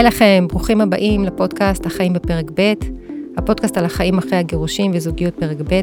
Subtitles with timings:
[0.00, 2.72] היי לכם, ברוכים הבאים לפודקאסט החיים בפרק ב',
[3.36, 5.80] הפודקאסט על החיים אחרי הגירושים וזוגיות פרק ב'.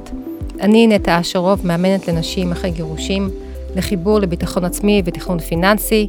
[0.62, 3.30] אני נטע אשרוב, מאמנת לנשים אחרי גירושים,
[3.76, 6.08] לחיבור לביטחון עצמי ותכנון פיננסי.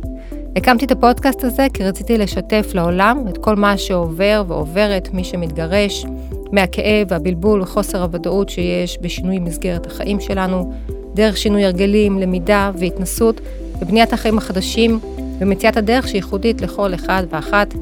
[0.57, 6.07] הקמתי את הפודקאסט הזה כי רציתי לשתף לעולם את כל מה שעובר ועוברת מי שמתגרש,
[6.53, 10.73] מהכאב, הבלבול וחוסר הוודאות שיש בשינוי מסגרת החיים שלנו,
[11.15, 13.41] דרך שינוי הרגלים, למידה והתנסות,
[13.81, 15.01] ובניית החיים החדשים
[15.41, 17.75] ומציאת הדרך שייחודית לכל אחד ואחת,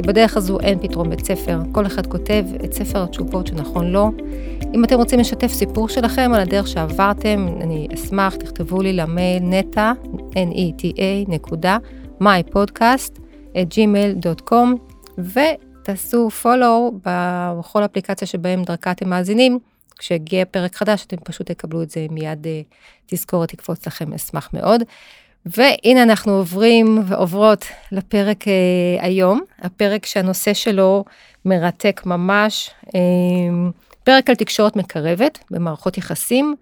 [0.00, 4.10] כי בדרך הזו אין פתרון בית ספר, כל אחד כותב את ספר התשובות שנכון לו.
[4.74, 9.92] אם אתם רוצים לשתף סיפור שלכם על הדרך שעברתם, אני אשמח, תכתבו לי למייל נטע,
[10.32, 11.78] n-e-t-a, נקודה,
[12.22, 13.20] mypodcast,
[13.54, 14.68] gmail.com,
[15.18, 17.08] ותעשו follow
[17.58, 19.58] בכל אפליקציה שבהם דרכה אתם מאזינים.
[19.98, 22.60] כשיגיע פרק חדש, אתם פשוט תקבלו את זה מיד אה,
[23.06, 24.82] תזכורת תקפוץ לכם, אשמח מאוד.
[25.46, 28.52] והנה אנחנו עוברים ועוברות לפרק אה,
[29.00, 31.04] היום, הפרק שהנושא שלו
[31.44, 33.00] מרתק ממש, אה,
[34.04, 36.54] פרק על תקשורת מקרבת במערכות יחסים,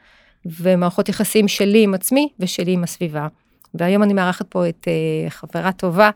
[0.47, 3.27] ומערכות יחסים שלי עם עצמי ושלי עם הסביבה.
[3.75, 6.11] והיום אני מארחת פה את אה, חברה טובה,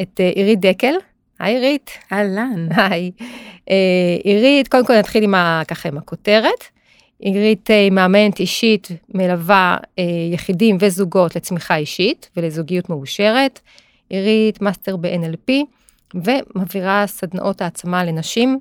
[0.00, 0.94] את אה, עירית דקל.
[1.38, 1.90] היי עירית.
[2.12, 2.68] אהלן.
[2.76, 3.10] היי.
[3.70, 6.64] אה, עירית, קודם כל נתחיל עם ה, ככה עם הכותרת.
[7.22, 13.60] עירית היא מאמנת אישית, מלווה אה, יחידים וזוגות לצמיחה אישית ולזוגיות מאושרת.
[14.10, 15.52] עירית מאסטר ב-NLP
[16.14, 18.60] ומעבירה סדנאות העצמה לנשים.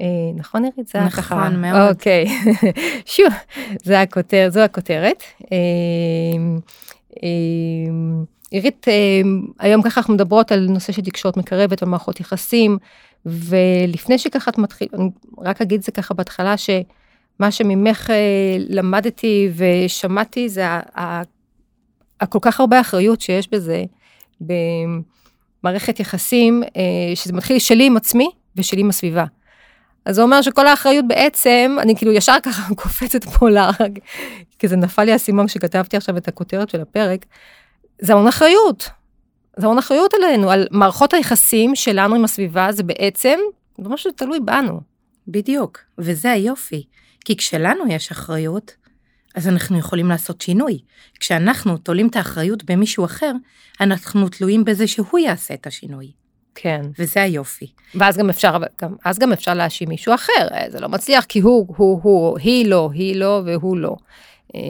[0.00, 0.88] אה, נכון עירית?
[0.88, 1.48] זה נכון ככה.
[1.48, 1.90] מאוד.
[1.90, 2.24] אוקיי.
[3.16, 3.26] שוב,
[3.82, 5.22] זה הכותר, זו הכותרת.
[5.52, 5.56] אה,
[7.22, 7.28] אה,
[8.50, 9.20] עירית, אה,
[9.58, 12.78] היום ככה אנחנו מדברות על נושא של תקשורת מקרבת ומערכות יחסים,
[13.26, 16.70] ולפני שככה את מתחילה, אני רק אגיד זה ככה בהתחלה, ש...
[17.40, 20.64] מה שממך אה, למדתי ושמעתי זה
[22.20, 23.84] הכל כך הרבה אחריות שיש בזה,
[25.62, 29.24] במערכת יחסים, אה, שזה מתחיל שלי עם עצמי ושלי עם הסביבה.
[30.04, 33.98] אז זה אומר שכל האחריות בעצם, אני כאילו ישר ככה קופצת פה להרג,
[34.58, 37.26] כי זה נפל לי האסימון כשכתבתי עכשיו את הכותרת של הפרק,
[37.98, 38.90] זה המון אחריות.
[39.56, 43.38] זה המון אחריות עלינו, על מערכות היחסים שלנו עם הסביבה, זה בעצם,
[43.78, 44.80] זה משהו שתלוי בנו.
[45.28, 46.84] בדיוק, וזה היופי.
[47.24, 48.72] כי כשלנו יש אחריות,
[49.34, 50.78] אז אנחנו יכולים לעשות שינוי.
[51.20, 53.32] כשאנחנו תולים את האחריות במישהו אחר,
[53.80, 56.12] אנחנו תלויים בזה שהוא יעשה את השינוי.
[56.54, 56.82] כן.
[56.98, 57.72] וזה היופי.
[57.94, 61.40] ואז גם אפשר, גם, אז גם אפשר להאשים מישהו אחר, אה, זה לא מצליח כי
[61.40, 63.96] הוא, הוא, הוא, היא לא, היא לא והוא לא.
[64.54, 64.60] אה,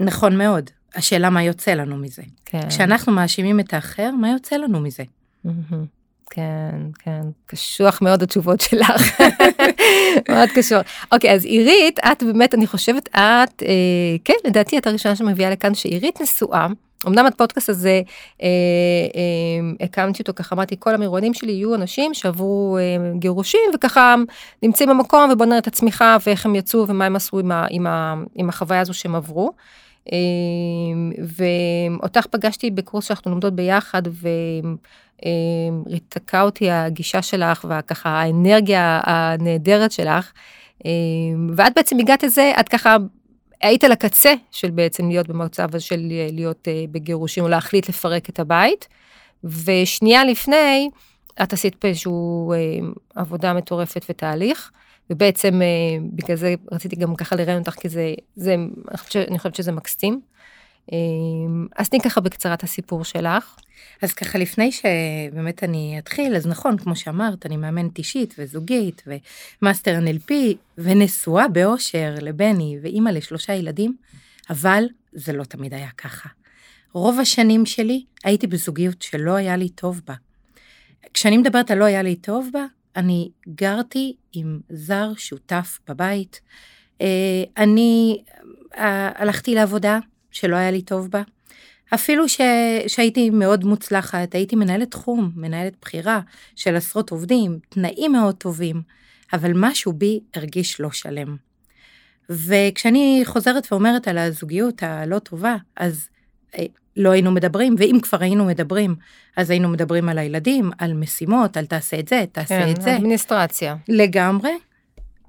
[0.00, 0.70] נכון מאוד.
[0.94, 2.22] השאלה מה יוצא לנו מזה.
[2.44, 2.68] כן.
[2.68, 5.02] כשאנחנו מאשימים את האחר, מה יוצא לנו מזה?
[5.46, 5.97] Mm-hmm.
[6.30, 9.20] כן, כן, קשוח מאוד התשובות שלך,
[10.30, 10.82] מאוד קשוח.
[11.12, 15.74] אוקיי, אז עירית, את באמת, אני חושבת, את, אה, כן, לדעתי את הראשונה שמביאה לכאן
[15.74, 16.66] שעירית נשואה.
[17.06, 18.02] אמנם הפודקאסט הזה,
[18.42, 18.48] אה,
[19.14, 24.14] אה, הקמתי אותו, ככה אמרתי, כל המרואיינים שלי יהיו אנשים שעברו אה, גירושים, וככה
[24.62, 27.86] נמצאים במקום, ובוא נראה את הצמיחה, ואיך הם יצאו, ומה הם עשו עם, ה, עם,
[27.86, 29.52] ה, עם החוויה הזו שהם עברו.
[30.12, 30.18] אה,
[31.98, 34.28] ואותך פגשתי בקורס שאנחנו לומדות ביחד, ו...
[35.24, 40.32] אמ, ריתקה אותי הגישה שלך וככה האנרגיה הנהדרת שלך.
[40.84, 42.96] אמ, ואת בעצם הגעת לזה, את ככה
[43.62, 46.00] היית על הקצה של בעצם להיות במצב הזה של
[46.32, 48.88] להיות אה, בגירושים או להחליט לפרק את הבית.
[49.44, 50.90] ושנייה לפני,
[51.42, 52.58] את עשית פה איזשהו אה,
[53.14, 54.70] עבודה מטורפת ותהליך.
[55.10, 58.56] ובעצם אה, בגלל זה רציתי גם ככה לראיין אותך, כי זה, זה,
[59.28, 60.20] אני חושבת שזה מקסים.
[60.92, 63.56] אמ, אז תני ככה בקצרה את הסיפור שלך.
[64.02, 69.19] אז ככה לפני שבאמת אני אתחיל, אז נכון, כמו שאמרת, אני מאמנת אישית וזוגית ו
[69.19, 70.32] master NLP
[70.78, 73.96] ונשואה באושר לבני ואימא לשלושה ילדים,
[74.50, 76.28] אבל זה לא תמיד היה ככה.
[76.92, 80.14] רוב השנים שלי הייתי בזוגיות שלא היה לי טוב בה.
[81.14, 82.64] כשאני מדברת על לא היה לי טוב בה,
[82.96, 86.40] אני גרתי עם זר שותף בבית.
[87.00, 88.22] אה, אני
[88.76, 89.98] אה, הלכתי לעבודה
[90.30, 91.22] שלא היה לי טוב בה.
[91.94, 92.40] אפילו ש...
[92.86, 96.20] שהייתי מאוד מוצלחת, הייתי מנהלת תחום, מנהלת בחירה
[96.56, 98.82] של עשרות עובדים, תנאים מאוד טובים,
[99.32, 101.36] אבל משהו בי הרגיש לא שלם.
[102.30, 106.08] וכשאני חוזרת ואומרת על הזוגיות הלא טובה, אז
[106.58, 106.64] אה,
[106.96, 108.94] לא היינו מדברים, ואם כבר היינו מדברים,
[109.36, 112.96] אז היינו מדברים על הילדים, על משימות, על תעשה את זה, תעשה כן, את זה.
[112.96, 113.76] אדמיניסטרציה.
[113.88, 114.50] לגמרי.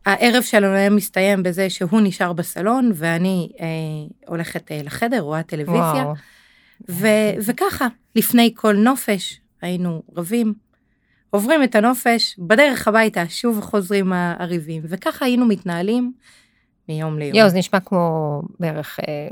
[0.06, 3.66] הערב שלנו היה מסתיים בזה שהוא נשאר בסלון ואני אה,
[4.28, 6.06] הולכת אה, לחדר, רואה טלוויזיה.
[6.90, 10.54] ו- וככה, לפני כל נופש היינו רבים,
[11.30, 16.14] עוברים את הנופש, בדרך הביתה שוב חוזרים הריבים, וככה היינו מתנהלים
[16.90, 17.36] מיום ליום.
[17.36, 19.28] יואו, זה נשמע כמו בערך אה,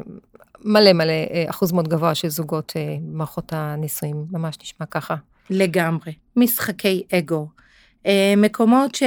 [0.66, 5.16] מלא מלא אה, אחוז מאוד גבוה של זוגות אה, במערכות הנישואים, ממש נשמע ככה.
[5.50, 6.14] לגמרי.
[6.36, 7.48] משחקי אגו.
[8.07, 9.04] אה, מקומות ש...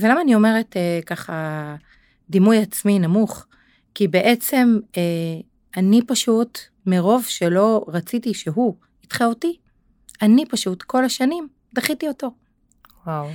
[0.00, 1.76] ולמה אני אומרת אה, ככה
[2.30, 3.46] דימוי עצמי נמוך?
[3.94, 5.02] כי בעצם אה,
[5.76, 8.74] אני פשוט, מרוב שלא רציתי שהוא
[9.04, 9.56] ידחה אותי,
[10.22, 12.30] אני פשוט כל השנים דחיתי אותו.
[13.06, 13.28] וואו.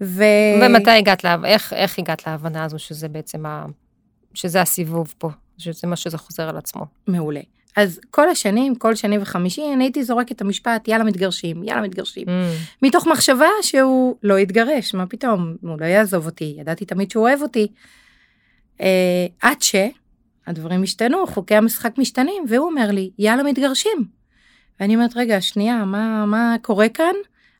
[0.00, 0.24] ו...
[0.62, 1.36] ומתי הגעת, לה...
[1.44, 3.66] איך, איך הגעת להבנה הזו שזה בעצם ה...
[4.34, 6.86] שזה הסיבוב פה, שזה מה שזה חוזר על עצמו.
[7.06, 7.40] מעולה.
[7.76, 12.26] אז כל השנים, כל שני וחמישי, אני הייתי זורקת את המשפט, יאללה מתגרשים, יאללה מתגרשים.
[12.26, 12.30] Mm.
[12.82, 17.42] מתוך מחשבה שהוא לא יתגרש, מה פתאום, הוא לא יעזוב אותי, ידעתי תמיד שהוא אוהב
[17.42, 17.68] אותי.
[18.80, 24.04] אה, עד שהדברים השתנו, חוקי המשחק משתנים, והוא אומר לי, יאללה מתגרשים.
[24.80, 27.14] ואני אומרת, רגע, שנייה, מה, מה קורה כאן?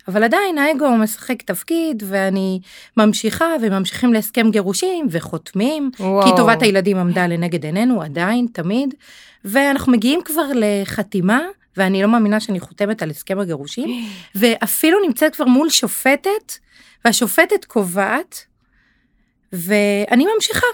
[0.08, 2.60] אבל עדיין האגו משחק תפקיד, ואני
[2.96, 6.22] ממשיכה, וממשיכים להסכם גירושים, וחותמים, וואו.
[6.26, 8.94] כי טובת הילדים עמדה לנגד עינינו, עדיין, תמיד.
[9.44, 11.40] ואנחנו מגיעים כבר לחתימה,
[11.76, 13.90] ואני לא מאמינה שאני חותמת על הסכם הגירושים,
[14.34, 16.52] ואפילו נמצאת כבר מול שופטת,
[17.04, 18.44] והשופטת קובעת,
[19.52, 20.66] ואני ממשיכה.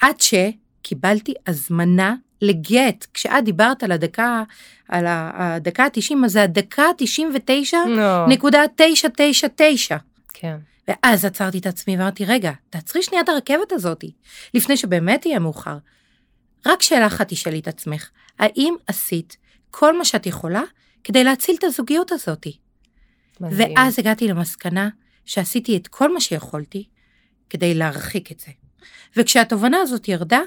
[0.00, 3.06] עד שקיבלתי הזמנה לגט.
[3.14, 4.42] כשאת דיברת על הדקה,
[4.88, 8.26] על הדקה ה-90, אז זה הדקה ה-99 לא.
[8.28, 9.96] נקודה 999.
[10.34, 10.56] כן.
[10.88, 14.12] ואז עצרתי את עצמי ואמרתי, רגע, תעצרי שנייה את הרכבת הזאתי,
[14.54, 15.76] לפני שבאמת יהיה מאוחר.
[16.66, 19.36] רק שאלה אחת תשאלי את עצמך, האם עשית
[19.70, 20.62] כל מה שאת יכולה
[21.04, 22.56] כדי להציל את הזוגיות הזאתי?
[23.40, 23.74] מדהים.
[23.76, 24.88] ואז הגעתי למסקנה
[25.24, 26.88] שעשיתי את כל מה שיכולתי
[27.50, 28.52] כדי להרחיק את זה.
[29.16, 30.40] וכשהתובנה הזאת ירדה,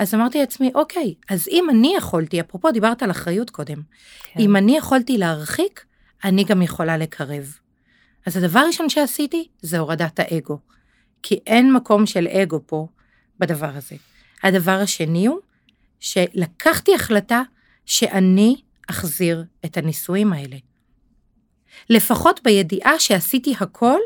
[0.00, 3.82] אז אמרתי לעצמי, אוקיי, אז אם אני יכולתי, אפרופו דיברת על אחריות קודם,
[4.22, 4.40] כן.
[4.40, 5.84] אם אני יכולתי להרחיק,
[6.24, 7.58] אני גם יכולה לקרב.
[8.26, 10.58] אז הדבר הראשון שעשיתי זה הורדת האגו.
[11.22, 12.86] כי אין מקום של אגו פה
[13.38, 13.96] בדבר הזה.
[14.42, 15.38] הדבר השני הוא
[16.00, 17.42] שלקחתי החלטה
[17.86, 18.56] שאני
[18.90, 20.56] אחזיר את הנישואים האלה.
[21.90, 23.98] לפחות בידיעה שעשיתי הכל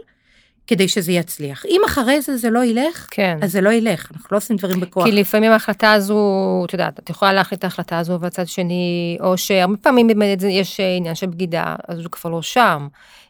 [0.66, 1.66] כדי שזה יצליח.
[1.66, 3.38] אם אחרי זה זה לא ילך, כן.
[3.42, 5.04] אז זה לא ילך, אנחנו לא עושים דברים בכוח.
[5.04, 9.38] כי לפעמים ההחלטה הזו, את יודעת, את יכולה להחליט את ההחלטה הזו, והצד שני, או
[9.38, 12.88] שהרבה פעמים באמת יש אה, עניין של בגידה, אז הוא כבר לא שם.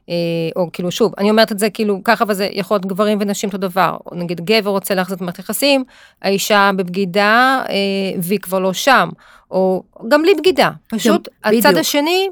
[0.08, 0.14] אה,
[0.56, 3.58] או כאילו, שוב, אני אומרת את זה כאילו ככה, וזה יכול להיות גברים ונשים אותו
[3.58, 3.96] דבר.
[4.12, 5.84] נגיד גבר רוצה להחזיר את מערכת יחסים,
[6.22, 7.74] האישה בבגידה, אה,
[8.22, 9.08] והיא כבר לא שם.
[9.50, 11.80] או גם בלי בגידה, פשוט הצד בדיוק.
[11.80, 12.28] השני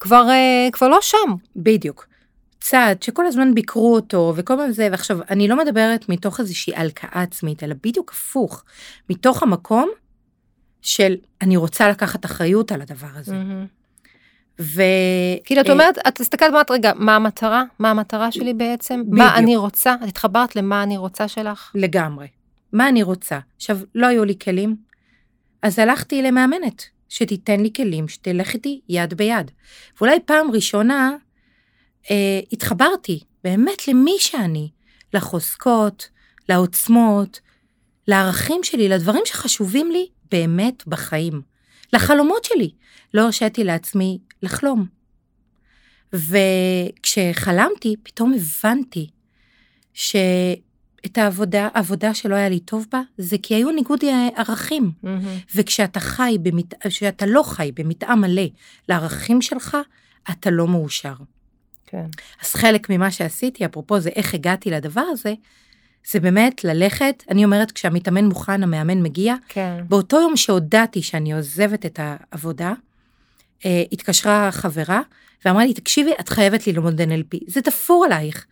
[0.00, 0.26] כבר,
[0.72, 1.34] כבר לא שם.
[1.56, 2.09] בדיוק.
[2.60, 7.22] צד שכל הזמן ביקרו אותו וכל הזמן זה, ועכשיו, אני לא מדברת מתוך איזושהי הלקאה
[7.22, 8.64] עצמית, אלא בדיוק הפוך,
[9.10, 9.90] מתוך המקום
[10.82, 13.36] של אני רוצה לקחת אחריות על הדבר הזה.
[14.60, 14.82] ו...
[15.44, 17.64] כאילו, את אה, אומרת, את הסתכלת ואמרת, רגע, מה המטרה?
[17.78, 19.02] מה המטרה שלי בעצם?
[19.08, 19.38] מה בדיוק.
[19.38, 19.94] אני רוצה?
[20.04, 21.72] את התחברת למה אני רוצה שלך?
[21.74, 22.26] לגמרי.
[22.72, 23.38] מה אני רוצה?
[23.56, 24.76] עכשיו, לא היו לי כלים,
[25.62, 29.50] אז הלכתי למאמנת, שתיתן לי כלים, שתלך איתי יד ביד.
[30.00, 31.16] ואולי פעם ראשונה
[32.10, 34.70] אה, התחברתי באמת למי שאני,
[35.14, 36.08] לחוזקות,
[36.48, 37.40] לעוצמות,
[38.08, 41.42] לערכים שלי, לדברים שחשובים לי באמת בחיים,
[41.92, 42.70] לחלומות שלי.
[43.14, 44.86] לא הרשיתי לעצמי לחלום.
[46.12, 49.10] וכשחלמתי, פתאום הבנתי
[49.94, 54.04] שאת העבודה, העבודה שלא היה לי טוב בה, זה כי היו ניגוד
[54.36, 54.92] ערכים.
[55.54, 56.86] וכשאתה חי, במת...
[56.86, 58.46] כשאתה לא חי במתאם מלא
[58.88, 59.76] לערכים שלך,
[60.30, 61.14] אתה לא מאושר.
[61.90, 62.06] כן.
[62.42, 65.34] אז חלק ממה שעשיתי, אפרופו זה איך הגעתי לדבר הזה,
[66.10, 69.84] זה באמת ללכת, אני אומרת, כשהמתאמן מוכן, המאמן מגיע, כן.
[69.88, 72.72] באותו יום שהודעתי שאני עוזבת את העבודה,
[73.64, 75.00] אה, התקשרה חברה
[75.44, 78.46] ואמרה לי, תקשיבי, את חייבת ללמוד NLP, זה תפור עלייך.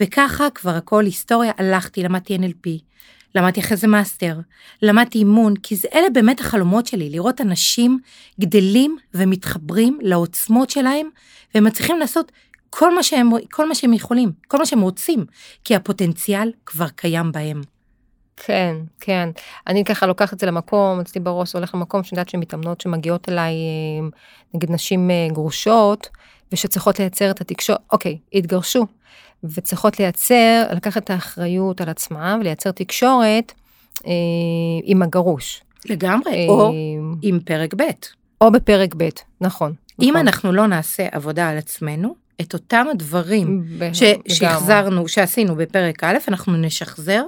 [0.00, 2.68] וככה כבר הכל היסטוריה, הלכתי, למדתי NLP,
[3.34, 4.38] למדתי אחרי זה master,
[4.82, 7.98] למדתי אימון, כי זה אלה באמת החלומות שלי, לראות אנשים
[8.40, 11.08] גדלים ומתחברים לעוצמות שלהם,
[11.54, 12.32] והם מצליחים לעשות
[12.70, 15.24] כל מה שהם, כל מה שהם יכולים, כל מה שהם רוצים,
[15.64, 17.62] כי הפוטנציאל כבר קיים בהם.
[18.36, 19.28] כן, כן.
[19.66, 23.52] אני ככה לוקחת את זה למקום, אצלי בראש הולך למקום שאני יודעת שמתאמנות שמגיעות אליי,
[23.52, 24.08] אה,
[24.54, 26.08] נגיד נשים אה, גרושות,
[26.52, 28.86] ושצריכות לייצר את התקשורת, אוקיי, התגרשו,
[29.44, 33.52] וצריכות לייצר, לקחת את האחריות על עצמם, ולייצר תקשורת
[34.06, 34.12] אה,
[34.84, 35.62] עם הגרוש.
[35.86, 36.72] לגמרי, אה, או
[37.22, 37.82] עם פרק ב'.
[38.40, 39.08] או בפרק ב',
[39.40, 39.72] נכון.
[40.00, 40.20] אם נכון.
[40.20, 44.30] אנחנו לא נעשה עבודה על עצמנו, את אותם הדברים ב- ש- לגמרי.
[44.30, 47.22] שהחזרנו, שעשינו בפרק א', אנחנו נשחזר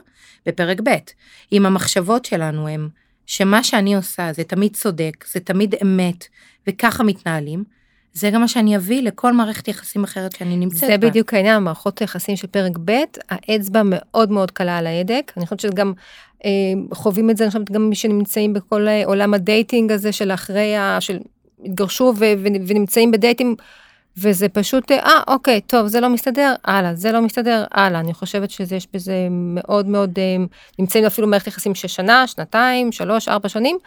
[0.46, 0.90] בפרק ב'.
[1.52, 2.88] אם המחשבות שלנו הם
[3.26, 6.24] שמה שאני עושה זה תמיד צודק, זה תמיד אמת,
[6.66, 7.64] וככה מתנהלים,
[8.14, 11.08] זה גם מה שאני אביא לכל מערכת יחסים אחרת שאני נמצאת זה בה.
[11.08, 12.92] בדיוק העניין, המערכות היחסים של פרק ב',
[13.30, 15.32] האצבע מאוד מאוד קלה על ההדק.
[15.36, 15.92] אני חושבת שגם
[16.44, 16.50] אה,
[16.94, 20.30] חווים את זה, אני חושבת גם מי שנמצאים בכל אה, עולם ה dating הזה של
[20.30, 21.18] אחרי, ה, של
[21.64, 23.56] התגרשו ו, ו, ונמצאים בדייטים,
[24.16, 28.00] וזה פשוט, אה, אוקיי, טוב, זה לא מסתדר, הלאה, זה לא מסתדר, הלאה.
[28.00, 30.44] אני חושבת שיש בזה מאוד מאוד, אה,
[30.78, 33.78] נמצאים אפילו מערכת יחסים של שנה, שנתיים, שלוש, ארבע שנים,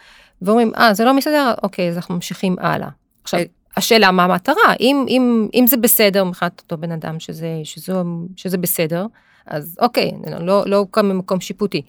[0.42, 2.90] ואומרים, אה, זה לא מסתדר, אוקיי, אז אנחנו ממשיכים הלאה.
[3.24, 3.46] עכשיו, אה,
[3.78, 7.94] השאלה מה המטרה, אם, אם, אם זה בסדר מבחינת אותו בן אדם שזה, שזה,
[8.36, 9.06] שזה בסדר,
[9.48, 11.82] אז אוקיי, לא, לא הוקם ממקום שיפוטי.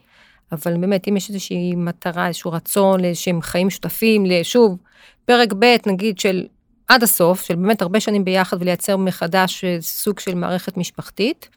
[0.52, 4.78] אבל באמת, אם יש איזושהי מטרה, איזשהו רצון לאיזשהם חיים משותפים, שוב,
[5.24, 6.46] פרק ב', נגיד, של
[6.88, 11.48] עד הסוף, של באמת הרבה שנים ביחד ולייצר מחדש סוג של מערכת משפחתית,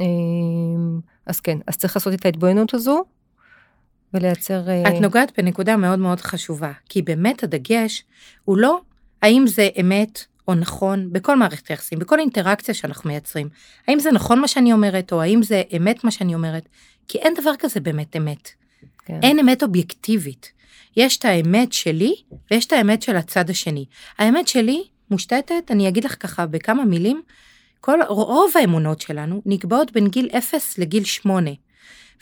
[0.00, 3.04] אמ, אז כן, אז צריך לעשות את ההתבוננות הזו,
[4.14, 4.68] ולייצר...
[4.68, 8.04] אה, את נוגעת בנקודה מאוד מאוד חשובה, כי באמת הדגש
[8.44, 8.80] הוא לא
[9.22, 13.48] האם זה אמת או נכון בכל מערכת היחסים, בכל אינטראקציה שאנחנו מייצרים.
[13.88, 16.68] האם זה נכון מה שאני אומרת, או האם זה אמת מה שאני אומרת,
[17.08, 18.48] כי אין דבר כזה באמת אמת.
[19.04, 19.20] כן.
[19.22, 20.52] אין אמת אובייקטיבית.
[20.96, 22.14] יש את האמת שלי
[22.50, 23.84] ויש את האמת של הצד השני.
[24.18, 27.22] האמת שלי מושתתת, אני אגיד לך ככה בכמה מילים,
[27.80, 31.50] כל, רוב האמונות שלנו נקבעות בין גיל 0 לגיל 8.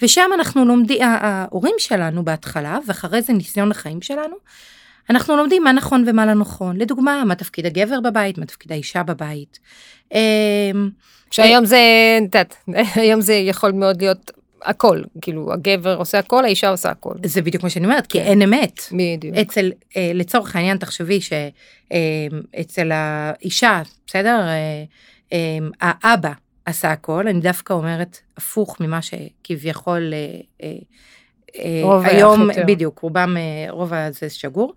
[0.02, 4.36] ושם אנחנו לומדים, ההורים שלנו בהתחלה, ואחרי זה ניסיון החיים שלנו,
[5.10, 6.76] אנחנו לומדים מה נכון ומה לא נכון.
[6.76, 9.58] לדוגמה, מה תפקיד הגבר בבית, מה תפקיד האישה בבית.
[10.14, 10.90] אמ,
[11.30, 11.78] שהיום זה,
[12.18, 12.56] את יודעת,
[13.00, 14.30] היום זה יכול מאוד להיות
[14.62, 17.14] הכל, כאילו הגבר עושה הכל, האישה עושה הכל.
[17.26, 18.24] זה בדיוק מה שאני אומרת, כי כן.
[18.24, 18.80] אין אמת.
[18.92, 19.36] בדיוק.
[19.36, 24.40] אצל, אה, לצורך העניין, תחשבי שאצל אה, האישה, בסדר?
[24.40, 24.84] אה,
[25.32, 26.32] אה, האבא
[26.64, 30.76] עשה הכל, אני דווקא אומרת הפוך ממה שכביכול אה, אה,
[31.58, 34.74] אה היום, בדיוק, רובם, אה, רוב הזה שגור.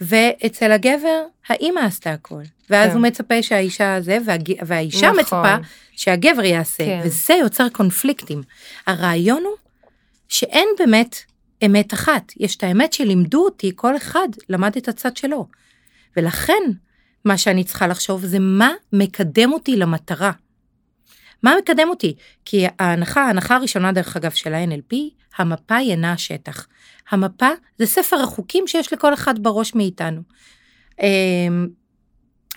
[0.00, 2.42] ואצל הגבר, האימא עשתה הכל.
[2.70, 2.96] ואז כן.
[2.96, 4.52] הוא מצפה שהאישה הזה, והג...
[4.66, 5.20] והאישה נכון.
[5.20, 5.54] מצפה
[5.92, 7.00] שהגבר יעשה, כן.
[7.04, 8.42] וזה יוצר קונפליקטים.
[8.86, 9.56] הרעיון הוא
[10.28, 11.16] שאין באמת
[11.66, 15.46] אמת אחת, יש את האמת שלימדו אותי, כל אחד למד את הצד שלו.
[16.16, 16.62] ולכן,
[17.24, 20.32] מה שאני צריכה לחשוב זה מה מקדם אותי למטרה.
[21.42, 22.14] מה מקדם אותי?
[22.44, 24.96] כי ההנחה, ההנחה הראשונה דרך אגב של ה-NLP,
[25.38, 26.66] המפה היא אינה השטח.
[27.10, 30.20] המפה זה ספר החוקים שיש לכל אחד בראש מאיתנו.
[31.02, 31.68] אמ,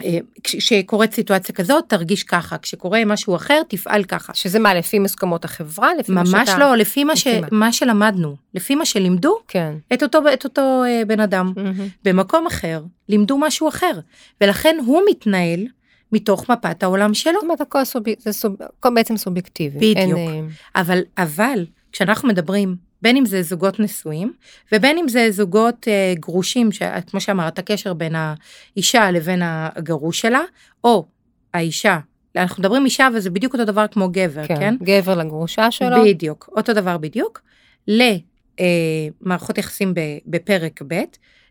[0.04, 5.46] אה, כשקורית סיטואציה כזאת תרגיש ככה כשקורה משהו אחר תפעל ככה שזה מה לפי מסכמות
[5.46, 6.58] החברה לפי ממש מה שאתה...
[6.58, 7.28] לא לפי מה, ש...
[7.52, 9.74] מה שלמדנו לפי מה שלימדו כן.
[9.94, 11.82] את אותו את אותו אה, בן אדם mm-hmm.
[12.04, 14.00] במקום אחר לימדו משהו אחר
[14.42, 15.66] ולכן הוא מתנהל
[16.12, 17.34] מתוך מפת העולם שלו.
[17.34, 18.04] זאת אומרת הכל סוב...
[18.20, 18.56] זה סוב...
[18.80, 19.78] הכל בעצם סובייקטיבי.
[19.78, 19.98] בדיוק.
[19.98, 20.16] אין...
[20.18, 24.34] אה, אבל אבל כשאנחנו מדברים בין אם זה זוגות נשואים
[24.72, 26.70] ובין אם זה זוגות אה, גרושים
[27.08, 30.42] כמו שאמרת הקשר בין האישה לבין הגרוש שלה
[30.84, 31.06] או
[31.54, 32.00] האישה.
[32.36, 34.76] אנחנו מדברים אישה וזה בדיוק אותו דבר כמו גבר כן, כן?
[34.84, 36.06] גבר לגרושה שלו.
[36.06, 37.42] בדיוק אותו דבר בדיוק.
[37.88, 39.94] למערכות אה, יחסים
[40.26, 41.02] בפרק ב'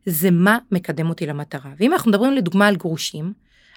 [0.07, 1.71] זה מה מקדם אותי למטרה.
[1.78, 3.33] ואם אנחנו מדברים לדוגמה על גרושים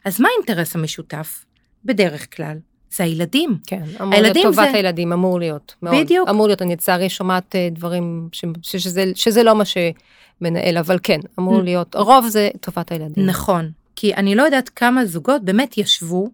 [0.05, 1.45] אז מה האינטרס המשותף?
[1.85, 2.57] בדרך כלל
[2.93, 3.57] זה הילדים.
[3.67, 4.61] כן, אמור להיות טובת זה...
[4.61, 5.75] הילדים, אמור להיות.
[5.81, 5.95] מאוד.
[5.95, 6.29] בדיוק.
[6.29, 8.45] אמור להיות, אני לצערי שומעת אה, דברים ש...
[8.61, 11.65] שזה, שזה לא מה שמנהל, אבל כן, אמור נ...
[11.65, 13.25] להיות, רוב זה טובת הילדים.
[13.25, 16.29] נכון, כי אני לא יודעת כמה זוגות באמת ישבו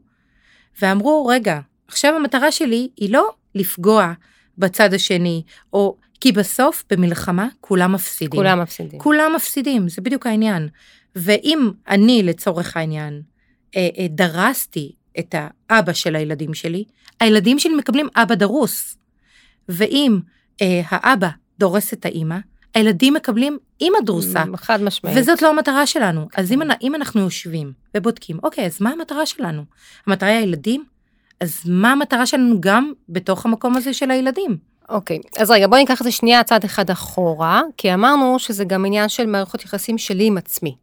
[0.81, 4.13] ואמרו, רגע, עכשיו המטרה שלי היא לא לפגוע
[4.57, 8.39] בצד השני, או כי בסוף במלחמה כולם מפסידים.
[8.39, 8.99] כולם מפסידים.
[8.99, 10.67] כולם מפסידים, זה בדיוק העניין.
[11.15, 13.21] ואם אני לצורך העניין
[13.75, 15.35] אה, אה, דרסתי את
[15.69, 16.83] האבא של הילדים שלי,
[17.19, 18.97] הילדים שלי מקבלים אבא דרוס.
[19.69, 20.19] ואם
[20.61, 22.37] אה, האבא דורס את האימא,
[22.73, 24.43] הילדים מקבלים אימא דרוסה.
[24.55, 25.17] חד משמעית.
[25.17, 26.27] וזאת לא המטרה שלנו.
[26.35, 29.63] אז אם, אם אנחנו יושבים ובודקים, אוקיי, אז מה המטרה שלנו?
[30.07, 30.83] המטרה היא הילדים?
[31.39, 34.57] אז מה המטרה שלנו גם בתוך המקום הזה של הילדים?
[34.89, 35.41] אוקיי, okay.
[35.41, 39.09] אז רגע, בואי ניקח את זה שנייה צעד אחד אחורה, כי אמרנו שזה גם עניין
[39.09, 40.75] של מערכות יחסים שלי עם עצמי.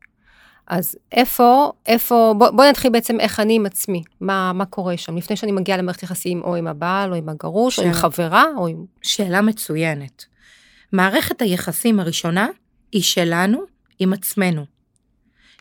[0.67, 5.17] אז איפה, איפה, בוא, בוא נתחיל בעצם איך אני עם עצמי, מה, מה קורה שם,
[5.17, 8.45] לפני שאני מגיעה למערכת יחסים או עם הבעל, או עם הגרוש, שאלה, או עם חברה,
[8.57, 8.85] או עם...
[9.03, 10.25] שאלה מצוינת.
[10.93, 12.47] מערכת היחסים הראשונה
[12.93, 13.63] היא שלנו
[13.99, 14.65] עם עצמנו.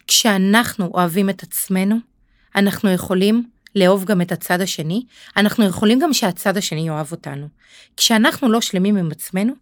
[0.07, 1.95] כשאנחנו אוהבים את עצמנו,
[2.55, 3.43] אנחנו יכולים
[3.75, 5.05] לאהוב גם את הצד השני,
[5.37, 7.47] אנחנו יכולים גם שהצד השני יאהב אותנו.
[7.97, 9.53] כשאנחנו לא שלמים עם עצמנו,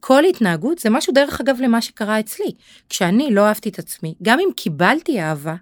[0.00, 2.52] כל התנהגות זה משהו דרך אגב למה שקרה אצלי.
[2.88, 5.54] כשאני לא אהבתי את עצמי, גם אם קיבלתי אהבה,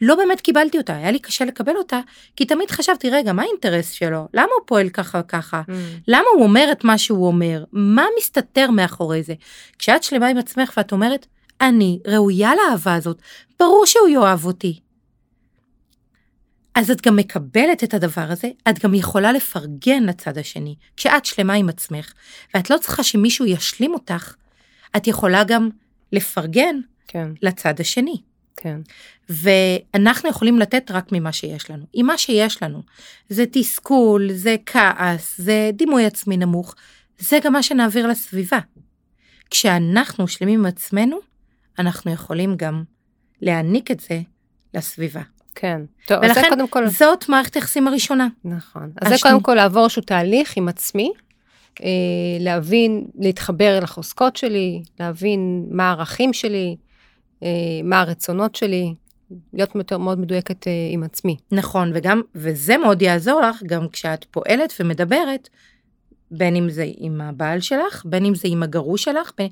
[0.00, 2.00] לא באמת קיבלתי אותה, היה לי קשה לקבל אותה,
[2.36, 4.28] כי תמיד חשבתי, רגע, מה האינטרס שלו?
[4.34, 5.62] למה הוא פועל ככה וככה?
[5.68, 5.72] Mm.
[6.08, 7.64] למה הוא אומר את מה שהוא אומר?
[7.72, 9.34] מה מסתתר מאחורי זה?
[9.78, 11.26] כשאת שלמה עם עצמך ואת אומרת,
[11.60, 13.18] אני ראויה לאהבה הזאת,
[13.60, 14.80] ברור שהוא יאהב אותי.
[16.76, 20.74] אז את גם מקבלת את הדבר הזה, את גם יכולה לפרגן לצד השני.
[20.96, 22.12] כשאת שלמה עם עצמך,
[22.54, 24.34] ואת לא צריכה שמישהו ישלים אותך,
[24.96, 25.68] את יכולה גם
[26.12, 26.76] לפרגן
[27.08, 27.28] כן.
[27.42, 28.16] לצד השני.
[28.56, 28.80] כן.
[29.28, 31.84] ואנחנו יכולים לתת רק ממה שיש לנו.
[31.94, 32.82] אם מה שיש לנו
[33.28, 36.74] זה תסכול, זה כעס, זה דימוי עצמי נמוך,
[37.18, 38.58] זה גם מה שנעביר לסביבה.
[39.50, 41.18] כשאנחנו שלמים עם עצמנו,
[41.78, 42.84] אנחנו יכולים גם
[43.42, 44.20] להעניק את זה
[44.74, 45.22] לסביבה.
[45.58, 45.80] כן.
[46.06, 46.88] טוב, אז זה ולכן קודם כל...
[46.88, 48.28] זאת מערכת היחסים הראשונה.
[48.44, 48.90] נכון.
[49.00, 51.12] אז זה השני- קודם כל לעבור איזשהו תהליך עם עצמי,
[51.82, 51.88] אה,
[52.40, 56.76] להבין, להתחבר לחוזקות שלי, להבין מה הערכים שלי,
[57.42, 57.48] אה,
[57.84, 58.94] מה הרצונות שלי,
[59.52, 61.36] להיות יותר מאוד מדויקת אה, עם עצמי.
[61.52, 65.48] נכון, וגם, וזה מאוד יעזור לך גם כשאת פועלת ומדברת,
[66.30, 69.48] בין אם זה עם הבעל שלך, בין אם זה עם הגרוש שלך, בין...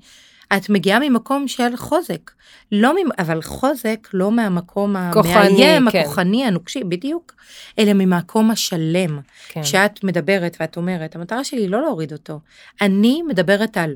[0.57, 2.31] את מגיעה ממקום של חוזק.
[2.73, 3.09] לא ממ...
[3.19, 5.99] אבל חוזק לא מהמקום כוחני, המאיים, כן.
[5.99, 7.35] הכוחני, הנוקשי, בדיוק,
[7.79, 9.21] אלא ממקום השלם.
[9.49, 9.63] כן.
[9.63, 12.41] כשאת מדברת ואת אומרת, המטרה שלי היא לא להוריד אותו.
[12.81, 13.95] אני מדברת על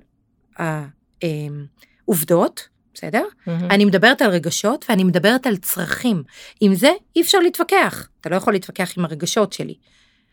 [2.06, 3.24] העובדות, בסדר?
[3.46, 3.70] מהמם.
[3.70, 6.22] אני מדברת על רגשות ואני מדברת על צרכים.
[6.60, 8.08] עם זה אי אפשר להתווכח.
[8.20, 9.74] אתה לא יכול להתווכח עם הרגשות שלי.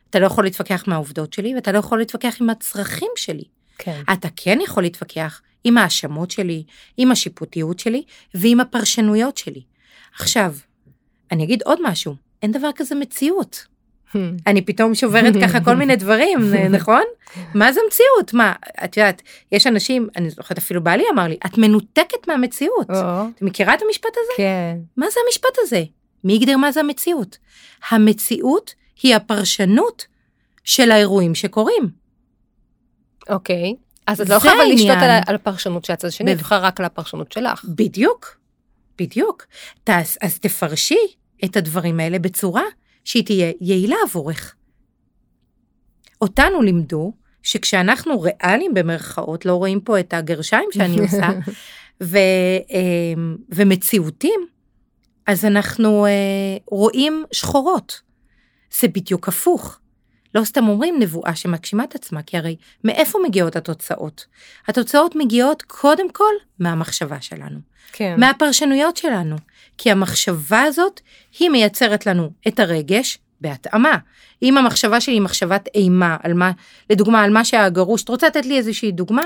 [0.10, 3.44] אתה לא יכול להתווכח מהעובדות שלי ואתה לא יכול להתווכח עם הצרכים שלי.
[3.78, 4.02] כן.
[4.14, 6.64] אתה כן יכול להתווכח עם האשמות שלי,
[6.98, 8.04] עם השיפוטיות שלי
[8.34, 9.62] ועם הפרשנויות שלי.
[10.20, 10.54] עכשיו,
[11.32, 13.66] אני אגיד עוד משהו, אין דבר כזה מציאות.
[14.48, 16.40] אני פתאום שוברת ככה כל מיני דברים,
[16.78, 17.04] נכון?
[17.54, 18.34] מה זה מציאות?
[18.34, 18.54] מה,
[18.84, 22.90] את יודעת, יש אנשים, אני זוכרת אפילו בעלי אמר לי, את מנותקת מהמציאות.
[22.90, 24.34] או, את מכירה את המשפט הזה?
[24.38, 24.78] כן.
[24.98, 25.84] מה זה המשפט הזה?
[26.24, 27.38] מי הגדיר מה זה המציאות?
[27.90, 30.06] המציאות היא הפרשנות
[30.64, 31.90] של האירועים שקורים.
[33.30, 33.76] אוקיי.
[34.08, 35.10] אז את לא יכולה אבל לשלוט העניין.
[35.10, 37.66] על על הפרשנות של הצד השני, את יכולה רק על הפרשנות שלך.
[37.66, 38.38] בדיוק,
[38.98, 39.46] בדיוק.
[39.84, 41.00] תעש, אז תפרשי
[41.46, 42.64] את הדברים האלה בצורה
[43.04, 44.56] שהיא תהיה יעילה עבורך.
[46.22, 51.30] אותנו לימדו שכשאנחנו ריאליים במרכאות, לא רואים פה את הגרשיים שאני עושה,
[52.04, 52.18] ו,
[52.70, 54.48] אמ, ומציאותיים,
[55.28, 56.12] אז אנחנו אה,
[56.68, 58.02] רואים שחורות.
[58.80, 59.80] זה בדיוק הפוך.
[60.36, 64.26] לא סתם אומרים נבואה שמגשימה את עצמה, כי הרי מאיפה מגיעות התוצאות?
[64.68, 67.60] התוצאות מגיעות קודם כל מהמחשבה שלנו,
[67.92, 68.16] כן.
[68.18, 69.36] מהפרשנויות שלנו,
[69.78, 71.02] כי המחשבה הזאת
[71.40, 73.98] היא מייצרת לנו את הרגש בהתאמה.
[74.44, 76.52] אם המחשבה שלי היא מחשבת אימה, על מה,
[76.90, 79.24] לדוגמה, על מה שהגרוש, את רוצה לתת לי איזושהי דוגמה?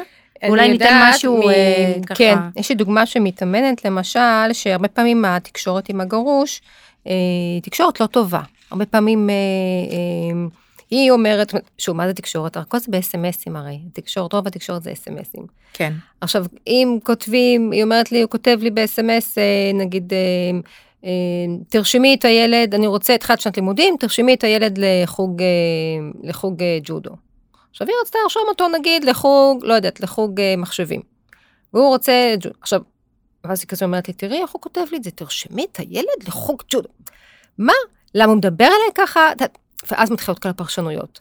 [0.48, 2.16] אולי ניתן משהו, מ- אה, ככה.
[2.16, 6.62] כן, יש לי דוגמה שמתאמנת, למשל, שהרבה פעמים התקשורת עם הגרוש,
[7.08, 7.14] אה,
[7.64, 8.42] תקשורת לא טובה.
[8.72, 9.36] הרבה פעמים אה,
[9.92, 10.48] אה,
[10.90, 12.58] היא אומרת, שוב, מה זה תקשורת?
[12.58, 13.80] הכל זה ב-SMSים הרי.
[13.94, 15.42] תקשורת, רוב התקשורת זה SMSים.
[15.74, 20.20] כן, עכשיו, אם כותבים, היא אומרת לי, הוא כותב לי ב-SMS, אה, נגיד, אה,
[21.06, 21.10] אה,
[21.70, 25.42] תרשמי את הילד, אני רוצה את תחילת שנת לימודים, תרשמי את הילד לחוג,
[26.24, 27.12] לחוג ג'ודו.
[27.72, 31.02] עכשיו, היא רצתה לרשום אותו, נגיד, לחוג, לא יודעת, לחוג מחשבים.
[31.74, 32.56] והוא רוצה ג'ודו.
[32.62, 32.82] עכשיו,
[33.44, 36.28] ואז היא כזה אומרת לי, תראי איך הוא כותב לי את זה, תרשמי את הילד
[36.28, 36.90] לחוג ג'ודו.
[37.58, 37.74] מה?
[38.16, 39.32] למה הוא מדבר אליי ככה?
[39.92, 41.20] ואז מתחילות כל הפרשנויות.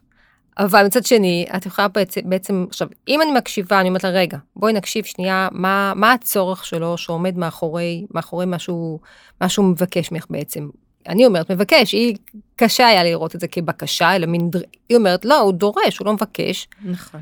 [0.58, 4.38] אבל מצד שני, את יכולה בעצם, בעצם, עכשיו, אם אני מקשיבה, אני אומרת לה, רגע,
[4.56, 8.98] בואי נקשיב שנייה, מה, מה הצורך שלו שעומד מאחורי, מאחורי מה שהוא,
[9.40, 10.68] מה שהוא מבקש ממך בעצם.
[11.08, 12.16] אני אומרת, מבקש, היא,
[12.56, 15.98] קשה היה לי לראות את זה כבקשה, אלא מין, דר- היא אומרת, לא, הוא דורש,
[15.98, 16.68] הוא לא מבקש.
[16.84, 17.20] נכון.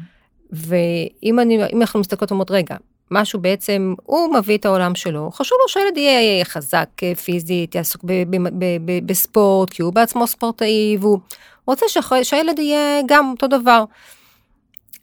[0.53, 2.77] ואם אני, אם אנחנו מסתכלות ואומרות, רגע,
[3.11, 8.05] משהו בעצם, הוא מביא את העולם שלו, חשוב לו שהילד יהיה חזק אה, פיזית, יעסוק
[9.07, 11.19] בספורט, כי הוא בעצמו ספורטאי, והוא
[11.66, 11.87] רוצה
[12.23, 13.85] שהילד יהיה גם אותו דבר.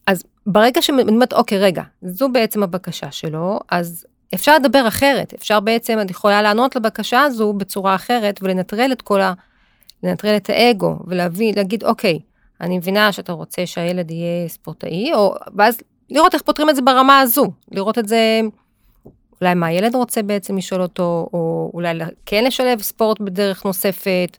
[0.07, 5.59] אז ברגע שאני אומרת, אוקיי, רגע, זו בעצם הבקשה שלו, אז אפשר לדבר אחרת, אפשר
[5.59, 9.33] בעצם, את יכולה לענות לבקשה הזו בצורה אחרת ולנטרל את כל ה...
[10.03, 12.19] לנטרל את האגו ולהביא, להגיד, אוקיי,
[12.61, 15.77] אני מבינה שאתה רוצה שהילד יהיה ספורטאי, או, ואז
[16.13, 18.41] לראות איך פותרים את זה ברמה הזו, לראות את זה,
[19.41, 21.93] אולי מה הילד רוצה בעצם לשאול אותו, או אולי
[22.25, 24.37] כן לשלב ספורט בדרך נוספת,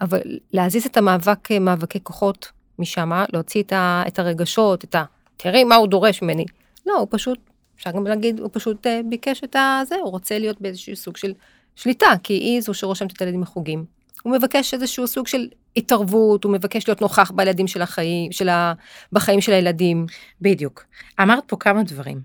[0.00, 0.20] אבל
[0.52, 5.04] להזיז את המאבק, מאבקי כוחות משם, להוציא את, ה, את הרגשות, את ה...
[5.36, 6.44] תראי מה הוא דורש ממני.
[6.86, 7.38] לא, הוא פשוט,
[7.76, 11.32] אפשר גם להגיד, הוא פשוט אה, ביקש את הזה, הוא רוצה להיות באיזשהו סוג של
[11.76, 13.84] שליטה, כי היא זו שרושמת את הילדים מחוגים.
[14.22, 18.72] הוא מבקש איזשהו סוג של התערבות, הוא מבקש להיות נוכח בילדים של החיים, של ה...
[19.12, 20.06] בחיים של הילדים.
[20.40, 20.84] בדיוק.
[21.20, 22.20] אמרת פה כמה דברים.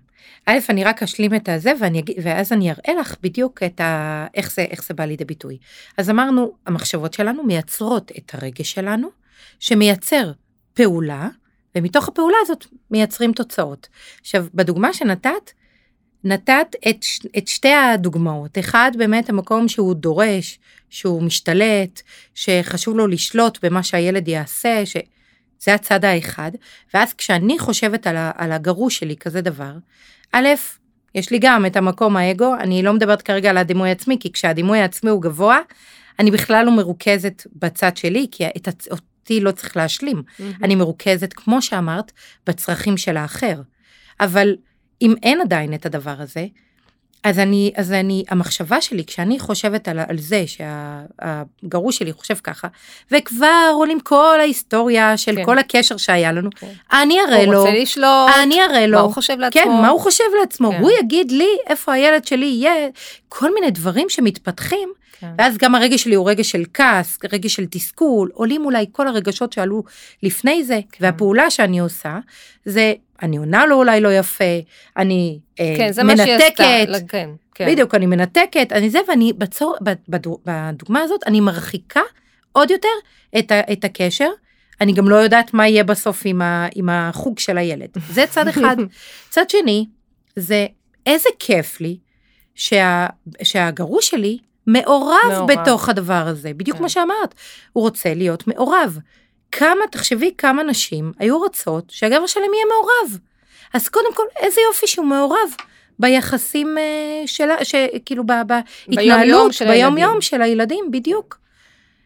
[0.46, 4.26] א', אני רק אשלים את הזה, ואני ואז אני אראה לך בדיוק את ה...
[4.36, 5.58] איך, זה, איך זה בא לידי ביטוי.
[5.98, 9.08] אז אמרנו, המחשבות שלנו מייצרות את הרגש שלנו,
[9.60, 10.32] שמייצר
[10.74, 11.28] פעולה,
[11.76, 13.88] ומתוך הפעולה הזאת מייצרים תוצאות.
[14.22, 15.52] עכשיו, בדוגמה שנתת,
[16.24, 17.06] נתת את,
[17.38, 18.58] את שתי הדוגמאות.
[18.58, 20.60] אחד, באמת המקום שהוא דורש,
[20.90, 22.02] שהוא משתלט,
[22.36, 24.98] שחשוב לו לשלוט במה שהילד יעשה, ש...
[25.64, 26.52] זה הצד האחד,
[26.94, 29.72] ואז כשאני חושבת על, ה, על הגרוש שלי כזה דבר,
[30.32, 30.48] א',
[31.16, 34.80] יש לי גם את המקום האגו, אני לא מדברת כרגע על הדימוי העצמי, כי כשהדימוי
[34.80, 35.60] העצמי הוא גבוה,
[36.20, 40.18] אני בכלל לא מרוכזת בצד שלי, כי את, אותי לא צריך להשלים.
[40.18, 40.44] Mm-hmm.
[40.64, 42.12] אני מרוכזת, כמו שאמרת,
[42.48, 43.62] בצרכים של האחר.
[44.20, 44.56] אבל
[45.04, 46.46] אם אין עדיין את הדבר הזה,
[47.24, 52.68] אז אני, אז אני, המחשבה שלי, כשאני חושבת על, על זה שהגרוש שלי חושב ככה,
[53.12, 55.46] וכבר עולים כל ההיסטוריה של כן.
[55.46, 56.68] כל הקשר שהיה לנו, כן.
[56.92, 59.90] אני אראה לו, הוא רוצה לשלוט, אני אראה לו, מה הוא חושב לעצמו, כן, מה
[59.90, 60.82] הוא חושב לעצמו, כן.
[60.82, 62.74] הוא יגיד לי איפה הילד שלי יהיה,
[63.30, 64.90] כל מיני דברים שמתפתחים,
[65.24, 65.34] כן.
[65.38, 69.54] ואז גם הרגש שלי הוא רגש של כעס, רגש של תסכול, עולים אולי כל הרגשות
[69.54, 69.84] שעלו
[70.24, 71.06] לפני זה, כן.
[71.06, 72.20] והפעולה שאני עושה,
[72.66, 74.60] זה אני עונה לו אולי לא יפה,
[74.98, 76.26] אני אה, כן, זה מנתקת,
[76.60, 77.68] מה שהיא כן, כן.
[77.72, 79.76] בדיוק, אני מנתקת, אני זה, ואני בצור,
[80.08, 82.02] בדוגמה הזאת, אני מרחיקה
[82.52, 82.88] עוד יותר
[83.40, 84.30] את, ה, את הקשר.
[84.82, 87.90] אני גם לא יודעת מה יהיה בסוף עם, ה, עם החוג של הילד.
[88.10, 88.76] זה צד אחד.
[89.30, 89.86] צד שני,
[90.36, 90.66] זה
[91.06, 91.98] איזה כיף לי
[92.56, 93.08] שה,
[93.44, 96.80] שהגרוש שלי מעורב, מעורב בתוך הדבר הזה, בדיוק כן.
[96.80, 97.34] כמו שאמרת,
[97.74, 98.98] הוא רוצה להיות מעורב.
[99.52, 103.20] כמה, תחשבי כמה נשים היו רוצות שהגבר שלהם יהיה מעורב.
[103.74, 105.56] אז קודם כל, איזה יופי שהוא מעורב
[106.00, 107.56] ביחסים אה, שלה,
[108.06, 111.38] כאילו בהתנהלות, ביום יום של הילדים, בדיוק.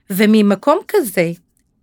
[0.10, 1.32] וממקום כזה,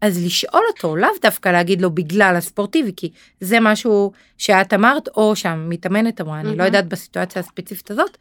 [0.05, 5.37] אז לשאול אותו, לאו דווקא להגיד לו בגלל הספורטיבי, כי זה משהו שאת אמרת, או
[5.37, 8.17] שהמתאמנת אמרה, אני לא יודעת בסיטואציה הספציפית הזאת,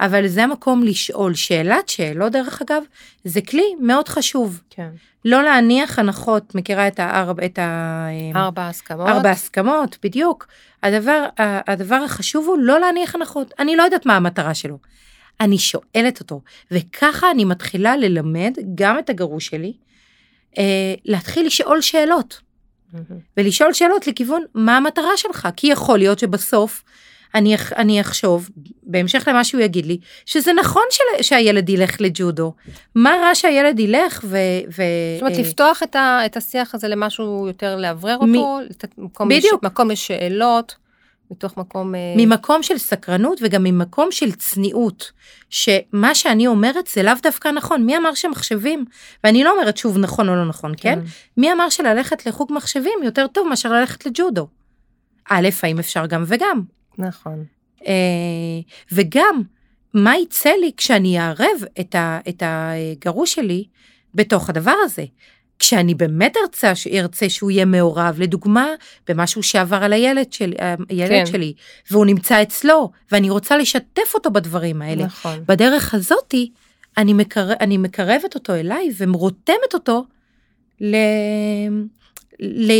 [0.00, 1.34] אבל זה המקום לשאול.
[1.34, 2.82] שאלת שאלות, דרך אגב,
[3.24, 4.60] זה כלי מאוד חשוב.
[4.70, 4.88] כן.
[5.24, 8.06] לא להניח הנחות, מכירה את הארבע, את ה...
[8.34, 9.08] ארבע הסכמות.
[9.08, 10.46] ארבע הסכמות, בדיוק.
[10.82, 13.54] הדבר, הדבר החשוב הוא לא להניח הנחות.
[13.58, 14.78] אני לא יודעת מה המטרה שלו.
[15.40, 19.72] אני שואלת אותו, וככה אני מתחילה ללמד גם את הגרוש שלי,
[20.58, 22.40] אה, להתחיל לשאול שאלות.
[22.94, 22.98] Mm-hmm.
[23.36, 26.82] ולשאול שאלות לכיוון מה המטרה שלך, כי יכול להיות שבסוף
[27.34, 28.50] אני, אני אחשוב,
[28.82, 32.54] בהמשך למה שהוא יגיד לי, שזה נכון של, שהילד ילך לג'ודו.
[32.94, 34.36] מה רע שהילד ילך ו...
[34.68, 34.82] ו
[35.14, 35.42] זאת אומרת, אה...
[35.42, 39.04] לפתוח את, ה, את השיח הזה למשהו יותר לאוורר אותו, מ...
[39.04, 39.64] מקום בדיוק.
[39.64, 39.70] לש...
[39.70, 40.83] מקום לשאלות.
[41.30, 41.94] מתוך מקום...
[41.94, 45.12] אה, ממקום של סקרנות וגם ממקום של צניעות,
[45.50, 47.86] שמה שאני אומרת זה לאו דווקא נכון.
[47.86, 48.84] מי אמר שמחשבים,
[49.24, 50.94] ואני לא אומרת שוב נכון או לא נכון, כן?
[50.94, 51.00] כן?
[51.36, 54.48] מי אמר שללכת לחוג מחשבים יותר טוב מאשר ללכת לג'ודו?
[55.30, 56.62] א', האם אפשר גם וגם?
[56.98, 57.44] נכון.
[57.86, 57.92] אה,
[58.92, 59.42] וגם,
[59.94, 63.64] מה יצא לי כשאני אערב את, ה, את הגרוש שלי
[64.14, 65.04] בתוך הדבר הזה?
[65.64, 68.68] כשאני באמת ארצה, ארצה שהוא יהיה מעורב, לדוגמה,
[69.08, 70.52] במשהו שעבר על הילד, של,
[70.88, 71.26] הילד כן.
[71.26, 71.52] שלי,
[71.90, 75.04] והוא נמצא אצלו, ואני רוצה לשתף אותו בדברים האלה.
[75.04, 75.44] נכון.
[75.48, 76.50] בדרך הזאתי,
[76.98, 77.48] אני, מקר...
[77.60, 80.04] אני מקרבת אותו אליי ומרותמת אותו
[80.80, 80.96] ל...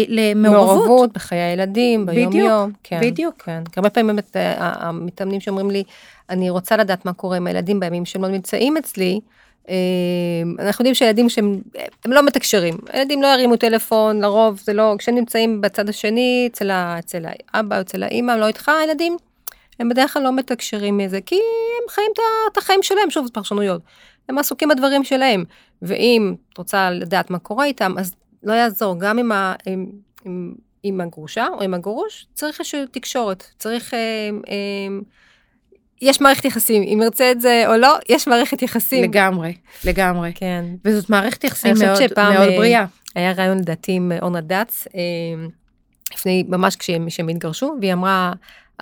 [0.08, 0.76] למעורבות.
[0.76, 2.72] מעורבות בחיי הילדים, ביום בדיוק, יום.
[2.82, 3.42] כן, בדיוק.
[3.42, 3.62] כן.
[3.76, 5.84] הרבה פעמים באמת אה, המתאמנים שאומרים לי,
[6.30, 9.43] אני רוצה לדעת מה קורה עם הילדים בימים שהם לא נמצאים אצלי, אה,
[10.58, 11.60] אנחנו יודעים שילדים שהם
[12.04, 16.70] הם לא מתקשרים, ילדים לא ירימו טלפון, לרוב זה לא, כשהם נמצאים בצד השני, אצל,
[16.70, 17.24] ה, אצל
[17.54, 19.16] האבא אצל האימא, לא איתך הילדים,
[19.78, 22.10] הם בדרך כלל לא מתקשרים מזה, כי הם חיים
[22.52, 23.82] את החיים שלהם, שוב, זה פרשנויות.
[24.28, 25.44] הם עסוקים בדברים שלהם,
[25.82, 29.86] ואם את רוצה לדעת מה קורה איתם, אז לא יעזור, גם עם, ה, עם,
[30.24, 33.94] עם, עם הגרושה או עם הגרוש, צריך איזושהי תקשורת, צריך...
[33.94, 33.98] אה,
[34.48, 34.98] אה,
[36.02, 39.04] יש מערכת יחסים, אם ירצה את זה או לא, יש מערכת יחסים.
[39.04, 39.54] לגמרי,
[39.84, 40.32] לגמרי.
[40.34, 40.64] כן.
[40.84, 42.84] וזאת מערכת יחסים מאוד, מאוד אה, בריאה.
[43.14, 45.00] היה רעיון לדעתי עם אורנה דץ, אה,
[46.14, 48.32] לפני, ממש כשהם, התגרשו, והיא אמרה,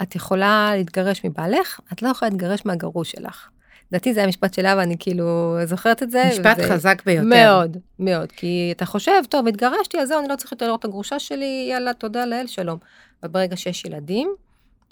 [0.02, 3.48] את יכולה להתגרש מבעלך, את לא יכולה להתגרש מהגרוש שלך.
[3.92, 6.24] לדעתי זה היה משפט שלה ואני כאילו זוכרת את זה.
[6.32, 6.68] משפט וזה...
[6.68, 7.26] חזק ביותר.
[7.26, 10.84] מאוד, מאוד, כי אתה חושב, טוב, התגרשתי, אז זהו, אני לא צריך יותר לראות את
[10.84, 12.78] הגרושה שלי, יאללה, תודה לאל, שלום.
[13.22, 14.34] וברגע שיש ילדים,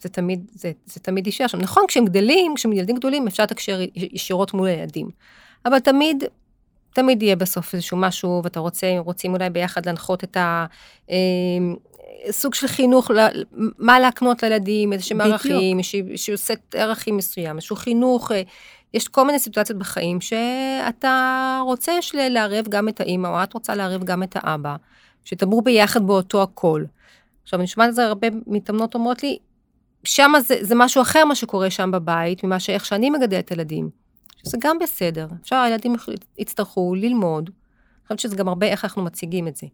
[0.01, 1.61] זה תמיד, זה, זה תמיד יישאר שם.
[1.61, 5.11] נכון, כשהם גדלים, כשהם ילדים גדולים, אפשר לתקשר ישירות מול הילדים.
[5.67, 6.25] אבל תמיד,
[6.95, 10.67] תמיד יהיה בסוף איזשהו משהו, ואתה רוצה, רוצים אולי ביחד להנחות את ה...
[11.11, 11.17] אה,
[12.31, 13.11] סוג של חינוך,
[13.79, 18.33] מה להקנות לילדים, איזה שהם ערכים, איזשהו סט ערכים מסוים, איזשהו חינוך.
[18.33, 18.43] אה,
[18.95, 24.05] יש כל מיני סיטואציות בחיים שאתה רוצה לערב גם את האימא, או את רוצה לערב
[24.05, 24.77] גם את האבא,
[25.25, 26.85] שתאמרו ביחד באותו הכל.
[27.43, 29.39] עכשיו, אני שומעת את זה הרבה מתאמנות אומרות לי,
[30.05, 33.91] שם זה, זה משהו אחר מה שקורה שם בבית, ממה שאיך שאני מגדלת ילדים.
[34.45, 35.95] שזה גם בסדר, אפשר, הילדים
[36.39, 37.51] יצטרכו ללמוד.
[37.51, 39.67] אני חושבת שזה גם הרבה איך אנחנו מציגים את זה.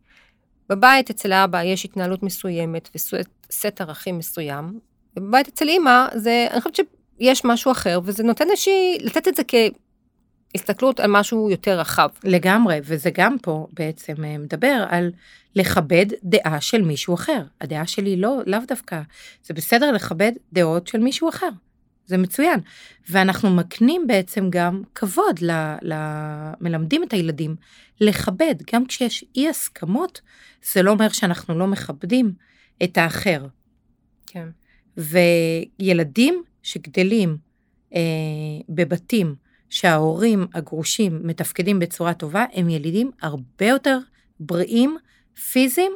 [0.69, 4.81] בבית אצל האבא יש התנהלות מסוימת וסט ערכים מסוים,
[5.17, 6.81] ובבית אצל אימא זה, אני חושבת
[7.19, 9.43] שיש משהו אחר, וזה נותן איזושהי, לתת את זה
[10.57, 12.09] כהסתכלות על משהו יותר רחב.
[12.25, 15.11] לגמרי, וזה גם פה בעצם אה, מדבר על
[15.57, 17.43] לכבד דעה של מישהו אחר.
[17.61, 19.01] הדעה שלי לא, לאו דווקא.
[19.45, 21.49] זה בסדר לכבד דעות של מישהו אחר.
[22.07, 22.61] זה מצוין.
[23.11, 25.51] ואנחנו מקנים בעצם גם כבוד, ל,
[25.83, 25.95] ל,
[26.61, 27.57] מלמדים את הילדים
[28.01, 30.21] לכבד, גם כשיש אי הסכמות,
[30.73, 32.33] זה לא אומר שאנחנו לא מכבדים
[32.83, 33.47] את האחר.
[34.27, 34.49] כן.
[34.97, 37.37] וילדים שגדלים
[37.95, 38.01] אה,
[38.69, 43.99] בבתים שההורים הגרושים מתפקדים בצורה טובה, הם ילידים הרבה יותר
[44.41, 44.97] בריאים,
[45.53, 45.93] פיזיים,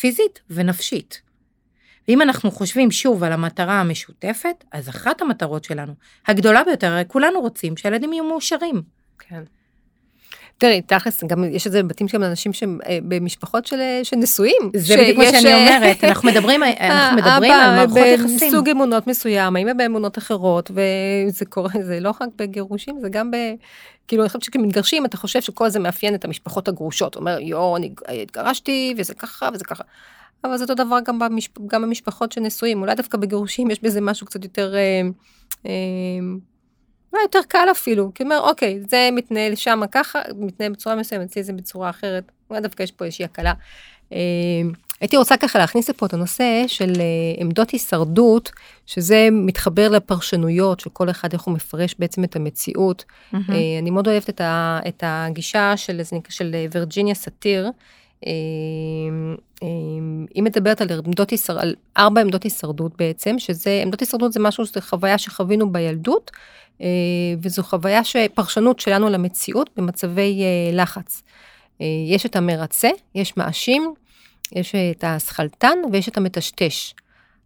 [0.00, 1.22] פיזית ונפשית.
[2.08, 5.92] ואם אנחנו חושבים שוב על המטרה המשותפת, אז אחת המטרות שלנו,
[6.26, 8.82] הגדולה ביותר, כולנו רוצים שהילדים יהיו מאושרים.
[9.18, 9.42] כן.
[10.58, 14.16] תראי, תכלס, גם יש את זה בבתים של אנשים שהם אה, במשפחות של, אה, של
[14.16, 14.70] נשואים.
[14.76, 18.52] זה בדיוק מה שאני אה, אומרת, אנחנו מדברים, אנחנו מדברים על מערכות יחסים.
[18.52, 23.36] בסוג אמונות מסוים, האמא באמונות אחרות, וזה קורה, זה לא רק בגירושים, זה גם ב...
[24.08, 27.16] כאילו, אני חושבת שכמתגרשים, אתה חושב שכל זה מאפיין את המשפחות הגרושות.
[27.16, 27.92] אומר, יואו, אני
[28.22, 29.84] התגרשתי, וזה ככה, וזה ככה.
[30.44, 31.58] אבל זה אותו דבר גם, במשפ...
[31.66, 34.74] גם במשפחות של נשואים, אולי דווקא בגירושים יש בזה משהו קצת יותר...
[34.74, 35.02] אה,
[35.66, 35.70] אה,
[37.12, 41.42] אולי יותר קל אפילו, כי אומר, אוקיי, זה מתנהל שם ככה, מתנהל בצורה מסוימת, אצלי
[41.42, 43.52] זה בצורה אחרת, אולי דווקא יש פה איזושהי הקלה.
[44.12, 44.18] אה,
[45.00, 47.04] הייתי רוצה ככה להכניס לפה את הנושא של אה,
[47.40, 48.50] עמדות הישרדות,
[48.86, 53.04] שזה מתחבר לפרשנויות של כל אחד, איך הוא מפרש בעצם את המציאות.
[53.04, 53.36] Mm-hmm.
[53.82, 57.70] אני מאוד אוהבת את, ה, את הגישה של, של וירג'יניה סאטיר.
[60.34, 64.64] היא מדברת על עמדות הישרדות, על ארבע עמדות הישרדות בעצם, שזה, עמדות הישרדות זה משהו,
[64.64, 66.30] זו חוויה שחווינו בילדות,
[66.82, 66.86] אה,
[67.42, 71.22] וזו חוויה שפרשנות שלנו למציאות במצבי אה, לחץ.
[71.80, 73.94] אה, יש את המרצה, יש מאשים,
[74.52, 76.94] יש את הסכלתן ויש את המטשטש.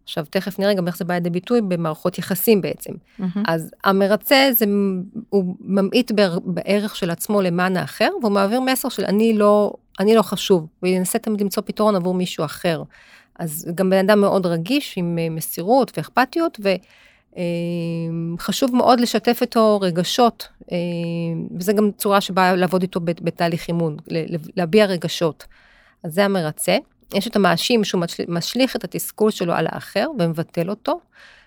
[0.03, 2.91] עכשיו תכף נראה גם איך זה בא לידי ביטוי במערכות יחסים בעצם.
[2.93, 3.39] Mm-hmm.
[3.47, 4.65] אז המרצה זה,
[5.29, 6.11] הוא ממעיט
[6.45, 11.19] בערך של עצמו למען האחר, והוא מעביר מסר של אני לא, אני לא חשוב, וינסה
[11.19, 12.83] תמיד למצוא פתרון עבור מישהו אחר.
[13.39, 16.69] אז גם בן אדם מאוד רגיש עם מסירות ואכפתיות, ו...
[17.37, 20.77] אמ, חשוב מאוד לשתף איתו רגשות, אמ,
[21.59, 23.97] וזה גם צורה שבאה לעבוד איתו בתהליך אימון,
[24.55, 25.45] להביע רגשות.
[26.03, 26.77] אז זה המרצה.
[27.13, 30.99] יש את המאשים שהוא משליך את התסכול שלו על האחר ומבטל אותו.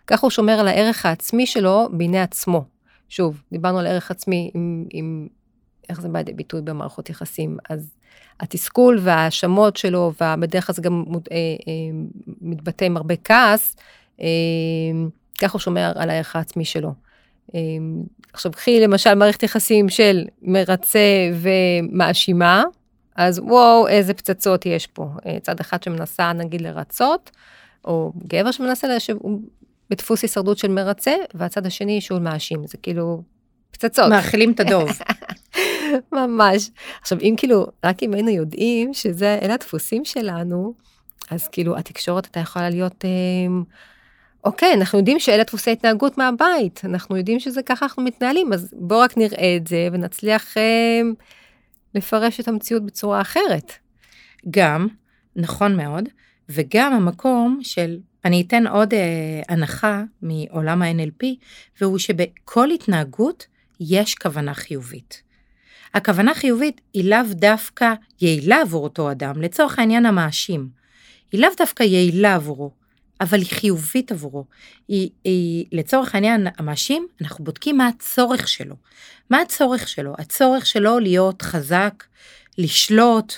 [0.06, 2.64] ככה הוא שומר על הערך העצמי שלו בעיני עצמו.
[3.08, 5.28] שוב, דיברנו על ערך עצמי עם, עם
[5.88, 7.56] איך זה בא לידי ביטוי במערכות יחסים.
[7.70, 7.94] אז
[8.40, 11.72] התסכול וההאשמות שלו, ובדרך כלל זה גם אה, אה,
[12.40, 13.76] מתבטא עם הרבה כעס,
[14.20, 14.26] אה,
[15.40, 16.92] ככה הוא שומר על הערך העצמי שלו.
[17.54, 18.02] אמ,
[18.32, 22.64] עכשיו, קחי למשל מערכת יחסים של מרצה ומאשימה,
[23.16, 25.08] אז וואו, איזה פצצות יש פה.
[25.26, 27.30] אה, צד אחד שמנסה נגיד לרצות,
[27.84, 29.40] או גבר שמנסה, שהוא
[29.90, 33.22] בדפוס הישרדות של מרצה, והצד השני שהוא מאשים, זה כאילו
[33.70, 34.10] פצצות.
[34.10, 34.90] מאכילים את הדוב.
[36.12, 36.70] ממש.
[37.00, 40.74] עכשיו, אם כאילו, רק אם היינו יודעים שזה, אלה הדפוסים שלנו,
[41.30, 43.04] אז כאילו התקשורת הייתה יכולה להיות...
[43.04, 43.10] אה,
[44.44, 49.00] אוקיי, אנחנו יודעים שאלה דפוסי התנהגות מהבית, אנחנו יודעים שזה ככה אנחנו מתנהלים, אז בואו
[49.00, 51.00] רק נראה את זה ונצליח אה,
[51.96, 53.72] לפרש את המציאות בצורה אחרת.
[54.50, 54.88] גם,
[55.36, 56.08] נכון מאוד,
[56.48, 61.26] וגם המקום של, אני אתן עוד אה, הנחה מעולם ה-NLP,
[61.80, 63.46] והוא שבכל התנהגות
[63.80, 65.22] יש כוונה חיובית.
[65.94, 70.68] הכוונה חיובית היא לאו דווקא יעילה עבור אותו אדם, לצורך העניין המאשים.
[71.32, 72.70] היא לאו דווקא יעילה עבורו.
[73.20, 74.44] אבל היא חיובית עבורו.
[74.88, 78.74] היא, היא לצורך העניין המאשים, אנחנו בודקים מה הצורך שלו.
[79.30, 80.14] מה הצורך שלו?
[80.18, 82.04] הצורך שלו להיות חזק,
[82.58, 83.32] לשלוט.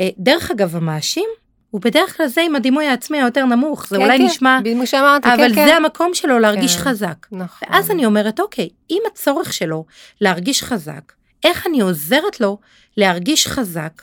[0.00, 1.28] אה, דרך אגב, המאשים
[1.70, 4.84] הוא בדרך כלל זה עם הדימוי העצמי היותר נמוך, זה כן, אולי כן, נשמע, בדיוק
[4.84, 5.84] שאמרתי, אבל כן, זה כן.
[5.84, 7.26] המקום שלו להרגיש כן, חזק.
[7.32, 7.68] נכון.
[7.70, 9.84] ואז אני אומרת, אוקיי, אם הצורך שלו
[10.20, 11.12] להרגיש חזק,
[11.44, 12.58] איך אני עוזרת לו
[12.96, 14.02] להרגיש חזק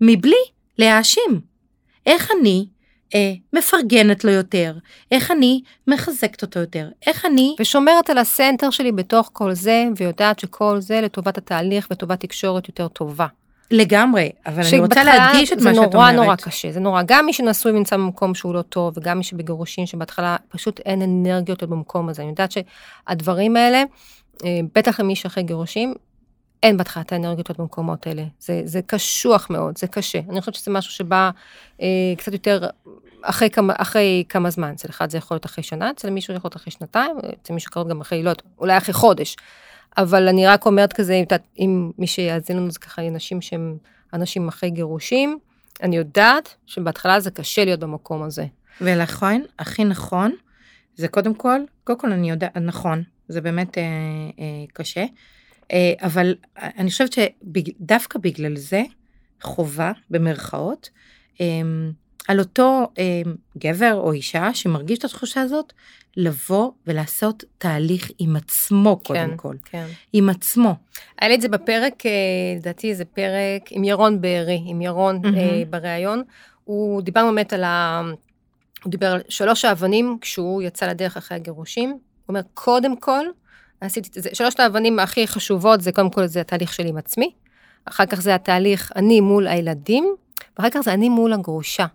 [0.00, 0.44] מבלי
[0.78, 1.40] להאשים?
[2.06, 2.66] איך אני
[3.14, 4.74] אה, מפרגנת לו יותר,
[5.10, 7.56] איך אני מחזקת אותו יותר, איך אני...
[7.60, 12.88] ושומרת על הסנטר שלי בתוך כל זה, ויודעת שכל זה לטובת התהליך וטובת תקשורת יותר
[12.88, 13.26] טובה.
[13.70, 15.90] לגמרי, אבל אני רוצה להדגיש את מה שאת אומרת.
[15.90, 19.18] זה נורא נורא קשה, זה נורא, גם מי שנשוי ונמצא במקום שהוא לא טוב, וגם
[19.18, 22.22] מי שבגירושין שבהתחלה פשוט אין אנרגיות במקום הזה.
[22.22, 23.82] אני יודעת שהדברים האלה,
[24.44, 25.94] אה, בטח למי שאחרי גירושים,
[26.64, 28.24] אין בהתחלה את האנרגיות במקומות האלה.
[28.40, 30.20] זה, זה קשוח מאוד, זה קשה.
[30.30, 31.30] אני חושבת שזה משהו שבא
[31.80, 31.86] אה,
[32.18, 32.68] קצת יותר
[33.22, 34.70] אחרי כמה, אחרי כמה זמן.
[34.70, 37.54] אצל אחד זה יכול להיות אחרי שנה, אצל מישהו זה יכול להיות אחרי שנתיים, אצל
[37.54, 39.36] מישהו קרוב גם אחרי, לא יודעת, אולי אחרי חודש.
[39.96, 41.24] אבל אני רק אומרת כזה, אם,
[41.58, 43.76] אם מי שיאזין לנו זה ככה אנשים שהם
[44.12, 45.38] אנשים אחרי גירושים,
[45.82, 48.46] אני יודעת שבהתחלה זה קשה להיות במקום הזה.
[48.80, 50.32] ולכן, הכי נכון,
[50.96, 53.82] זה קודם כל, קודם כל אני יודעת, נכון, זה באמת אה,
[54.38, 55.04] אה, קשה.
[55.74, 58.82] אה, אבל אני חושבת שדווקא בגלל זה
[59.42, 60.90] חובה במרכאות
[61.40, 61.92] אמ,
[62.28, 63.22] על אותו אה,
[63.58, 65.72] גבר או אישה שמרגיש את התחושה הזאת,
[66.16, 69.54] לבוא ולעשות תהליך עם עצמו קודם כן, כל.
[69.64, 69.86] כן.
[70.12, 70.74] עם עצמו.
[71.20, 72.10] היה לי את זה בפרק, אה,
[72.56, 75.20] לדעתי זה פרק עם ירון בארי, עם ירון.
[75.24, 76.22] אה, בריאיון.
[76.64, 78.02] הוא דיבר באמת על ה...
[78.84, 81.90] הוא דיבר על שלוש האבנים כשהוא יצא לדרך אחרי הגירושים.
[81.90, 83.26] הוא אומר, קודם כל,
[83.80, 87.30] עשיתי את זה, שלושת האבנים הכי חשובות זה קודם כל זה התהליך שלי עם עצמי,
[87.84, 90.14] אחר כך זה התהליך אני מול הילדים,
[90.58, 91.86] ואחר כך זה אני מול הגרושה.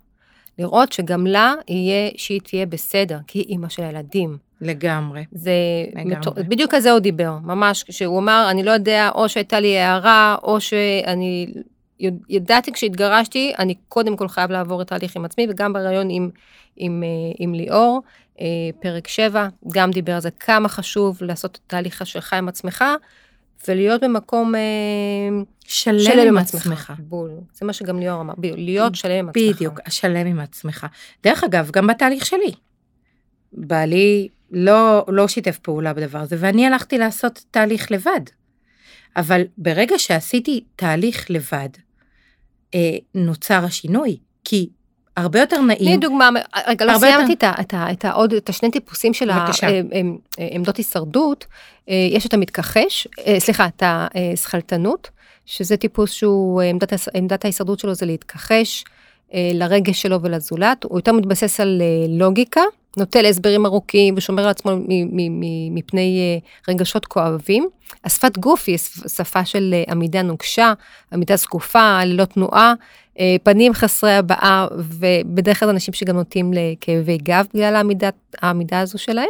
[0.60, 4.38] לראות שגם לה יהיה, שהיא תהיה בסדר, כי היא אימא של הילדים.
[4.62, 5.26] לגמרי.
[5.32, 5.52] זה
[5.96, 6.16] לגמרי.
[6.16, 6.34] מטור...
[6.34, 10.36] בדיוק על זה הוא דיבר, ממש, כשהוא אמר, אני לא יודע, או שהייתה לי הערה,
[10.44, 11.48] או שאני
[12.00, 16.30] יד- ידעתי כשהתגרשתי, אני קודם כל חייב לעבור את תהליך עם עצמי, וגם בריאיון עם,
[16.78, 17.08] עם, אה,
[17.40, 18.02] עם ליאור,
[18.82, 22.84] פרק 7, גם דיבר על זה, כמה חשוב לעשות את התהליך שלך עם עצמך,
[23.68, 24.60] ולהיות במקום אה,
[25.68, 26.94] שלם עם עצמך.
[27.00, 27.32] בול.
[27.54, 29.56] זה מה שגם ליאור אמר, בדיוק, להיות שלם עם עצמך.
[29.56, 30.88] בדיוק, השלם עם עצמך.
[31.24, 32.52] דרך אגב, גם בתהליך שלי.
[33.54, 38.22] בעלי לא, לא שיתף פעולה בדבר הזה, ואני הלכתי לעשות תהליך לבד.
[39.16, 41.70] אבל ברגע שעשיתי תהליך לבד,
[42.76, 44.18] אה, נוצר השינוי.
[44.44, 44.70] כי
[45.20, 46.30] הרבה יותר תני נעים, דוגמה,
[46.68, 49.30] רגע, לא סיימתי יותר- את ה- את ה- את השני טיפוסים של.
[50.38, 51.46] העמדות הישרדות.
[51.90, 53.84] אה, יש את המתכחש, אה, סליחה, את
[54.34, 55.10] השכלתנות,
[55.46, 58.84] שזה טיפוס שהוא, אה, עמדת עמדת ההישרדות שלו זה להתכחש
[59.34, 60.84] אה, לרגש שלו ולזולת.
[60.84, 62.62] הוא יותר מתבסס על אה, לוגיקה,
[62.98, 64.72] נוטה להסברים ארוכים ושומר על עצמו
[65.72, 67.68] מפני אה, רגשות כואבים.
[68.06, 70.74] השפת גוף היא שפ- שפה של אה, עמידה נוקשה,
[71.14, 72.74] עמידה זקופה, ללא תנועה.
[73.20, 78.10] אה, פנים חסרי הבעה, ובדרך כלל אנשים שגם נוטים לכאבי גב בגלל העמידה,
[78.42, 79.30] העמידה הזו שלהם.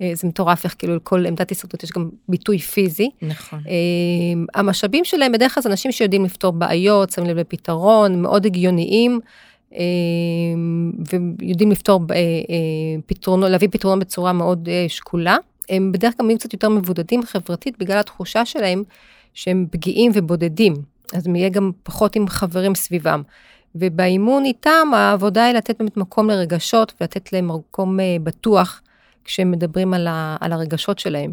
[0.00, 3.10] אה, זה מטורף איך כאילו לכל עמדת הישרדות יש גם ביטוי פיזי.
[3.22, 8.46] נכון, אה, המשאבים שלהם בדרך כלל זה אנשים שיודעים לפתור בעיות, שמים לב לפתרון, מאוד
[8.46, 9.20] הגיוניים,
[11.12, 12.00] ויודעים לפתור
[13.06, 15.36] פתרונות, להביא פתרונות בצורה מאוד שקולה.
[15.68, 18.82] הם בדרך כלל נהיים קצת יותר מבודדים חברתית בגלל התחושה שלהם
[19.34, 20.74] שהם פגיעים ובודדים,
[21.12, 23.22] אז יהיה גם פחות עם חברים סביבם.
[23.74, 28.80] ובאימון איתם העבודה היא לתת באמת מקום לרגשות ולתת להם מקום אה, בטוח
[29.24, 31.32] כשהם מדברים על, ה, על הרגשות שלהם.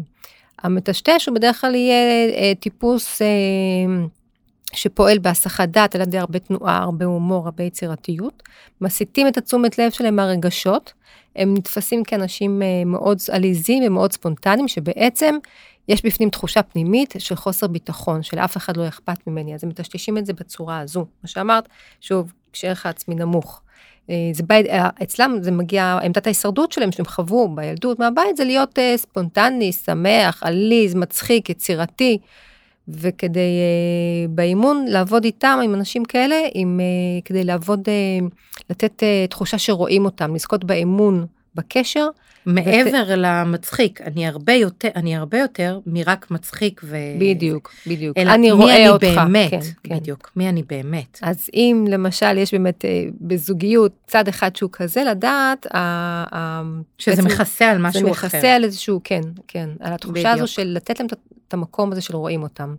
[0.62, 3.26] המטשטש הוא בדרך כלל יהיה אה, טיפוס אה,
[4.72, 8.42] שפועל בהסחת דעת על ידי הרבה תנועה, הרבה הומור, הרבה יצירתיות.
[8.80, 10.92] מסיטים את התשומת לב שלהם מהרגשות.
[11.36, 15.34] הם נתפסים כאנשים אה, מאוד עליזים ומאוד ספונטניים, שבעצם
[15.88, 20.18] יש בפנים תחושה פנימית של חוסר ביטחון, שלאף אחד לא אכפת ממני, אז הם מטשטשים
[20.18, 21.06] את זה בצורה הזו.
[21.22, 21.68] מה שאמרת,
[22.00, 23.60] שוב, כשערך העצמי נמוך.
[24.10, 28.44] אה, זה בית, אה, אצלם זה מגיע, עמדת ההישרדות שלהם, שהם חוו בילדות מהבית, זה
[28.44, 32.18] להיות אה, ספונטני, שמח, עליז, מצחיק, יצירתי.
[32.88, 38.26] וכדי אה, באימון לעבוד איתם, עם אנשים כאלה, עם, אה, כדי לעבוד, אה,
[38.70, 42.06] לתת אה, תחושה שרואים אותם, לזכות באמון, בקשר.
[42.46, 46.96] מעבר למצחיק, אני הרבה יותר, אני הרבה יותר מרק מצחיק ו...
[47.18, 48.18] בדיוק, בדיוק.
[48.18, 49.06] אלא אני רואה אני אותך.
[49.24, 49.96] באמת, כן, כן.
[49.96, 51.18] בדיוק, מי אני באמת.
[51.22, 55.66] אז אם למשל יש באמת אה, בזוגיות צד אחד שהוא כזה, לדעת,
[56.98, 58.26] שזה בעצם מכסה על משהו זה אחר.
[58.26, 60.34] מכסה על איזשהו, כן, כן, על התחושה בדיוק.
[60.34, 61.06] הזו של לתת להם
[61.48, 62.74] את המקום הזה של רואים אותם.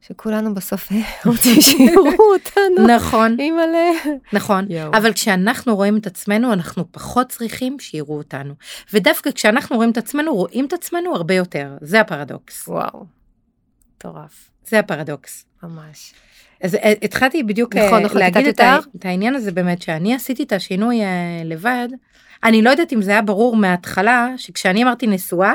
[0.00, 2.86] שכולנו בסוף אה, רוצים שיראו אותנו.
[2.96, 3.90] נכון, אימא'לה.
[4.32, 4.66] נכון.
[4.92, 8.54] אבל כשאנחנו רואים את עצמנו, אנחנו פחות צריכים שיראו אותנו.
[8.92, 11.76] ודווקא כשאנחנו רואים את עצמנו, רואים את עצמנו הרבה יותר.
[11.80, 12.68] זה הפרדוקס.
[12.68, 13.04] וואו.
[13.96, 15.44] מטורף, זה הפרדוקס.
[15.62, 16.14] ממש.
[16.62, 18.78] אז אה, התחלתי בדיוק נכון, אה, נכון, להגיד את, ה-.
[18.96, 21.00] את העניין הזה באמת, שאני עשיתי את השינוי
[21.44, 21.88] לבד.
[22.44, 25.52] אני לא יודעת אם זה היה ברור מההתחלה, שכשאני אמרתי נשואה,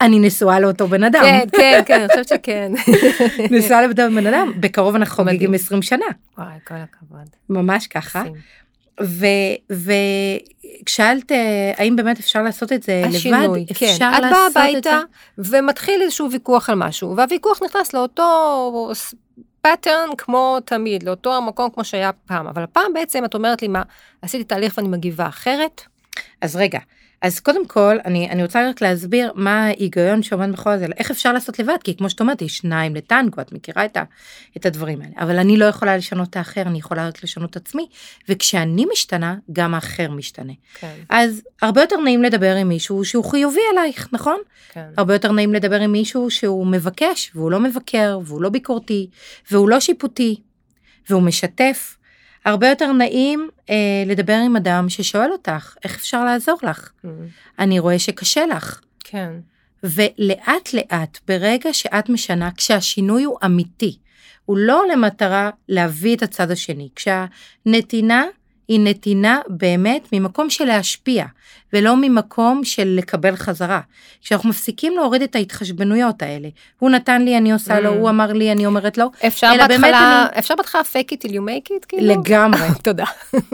[0.00, 1.22] אני נשואה לאותו בן אדם.
[1.22, 2.72] כן, כן, כן, אני חושבת שכן.
[3.56, 5.54] נשואה לאותו בן אדם, בקרוב אנחנו חוגגים מדהים.
[5.54, 6.06] 20 שנה.
[6.38, 7.28] וואי, כל הכבוד.
[7.48, 8.22] ממש ככה.
[10.82, 13.86] וכשאלת אה, האם באמת אפשר לעשות את זה השינוי, לבד, כן.
[13.86, 14.60] אפשר את באה לעשות את זה.
[14.60, 15.00] הביתה
[15.38, 18.92] ומתחיל איזשהו ויכוח על משהו, והוויכוח נכנס לאותו
[19.62, 23.82] pattern כמו תמיד, לאותו המקום כמו שהיה פעם, אבל הפעם בעצם את אומרת לי מה,
[24.22, 25.82] עשיתי תהליך ואני מגיבה אחרת,
[26.40, 26.78] אז רגע,
[27.22, 31.32] אז קודם כל אני, אני רוצה רק להסביר מה ההיגיון שעומד מאחורי זה, איך אפשר
[31.32, 34.04] לעשות לבד, כי כמו שאת אומרת, יש שניים לטנגו, את מכירה את, ה,
[34.56, 37.56] את הדברים האלה, אבל אני לא יכולה לשנות את האחר, אני יכולה רק לשנות את
[37.56, 37.86] עצמי,
[38.28, 40.52] וכשאני משתנה, גם האחר משתנה.
[40.74, 44.40] כן, אז הרבה יותר נעים לדבר עם מישהו שהוא חיובי אלייך, נכון?
[44.72, 49.10] כן, הרבה יותר נעים לדבר עם מישהו שהוא מבקש, והוא לא מבקר, והוא לא ביקורתי,
[49.50, 50.40] והוא לא שיפוטי,
[51.10, 51.96] והוא משתף.
[52.44, 53.74] הרבה יותר נעים אה,
[54.06, 56.90] לדבר עם אדם ששואל אותך, איך אפשר לעזור לך?
[57.04, 57.08] Mm,
[57.58, 58.80] אני רואה שקשה לך.
[59.04, 59.32] כן,
[59.82, 63.96] ולאט לאט, ברגע שאת משנה, כשהשינוי הוא אמיתי,
[64.44, 68.24] הוא לא למטרה להביא את הצד השני, כשהנתינה
[68.70, 71.24] היא נתינה באמת ממקום של להשפיע,
[71.72, 73.80] ולא ממקום של לקבל חזרה.
[74.22, 76.48] כשאנחנו מפסיקים להוריד את ההתחשבנויות האלה,
[76.78, 77.94] הוא נתן לי, אני עושה לו, Mm.
[77.94, 81.26] הוא אמר לי, אני אומרת לו, אפשר אלא באמת בהתחלה, אני- אפשר בהתחלה fake it
[81.26, 82.14] till you make it, כאילו?
[82.20, 82.60] לגמרי.
[82.84, 83.04] תודה.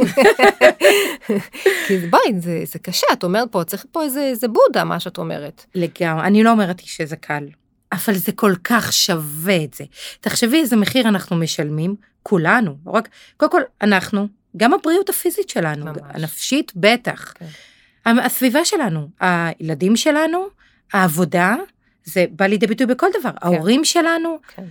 [1.86, 5.18] כי בואי, זה, זה קשה, את אומרת פה, צריך פה איזה, איזה בודה, מה שאת
[5.18, 5.64] אומרת.
[5.74, 7.44] לגמרי, אני לא אומרת שזה קל,
[7.92, 9.84] אבל זה כל כך שווה את זה.
[10.20, 15.84] תחשבי איזה מחיר אנחנו משלמים, כולנו, לא רק, קודם כל, אנחנו, גם הבריאות הפיזית שלנו,
[15.84, 15.96] ממש.
[16.02, 18.18] הנפשית בטח, כן.
[18.18, 20.46] הסביבה שלנו, הילדים שלנו,
[20.92, 21.56] העבודה,
[22.04, 24.64] זה בא לידי ביטוי בכל דבר, ההורים שלנו, כן.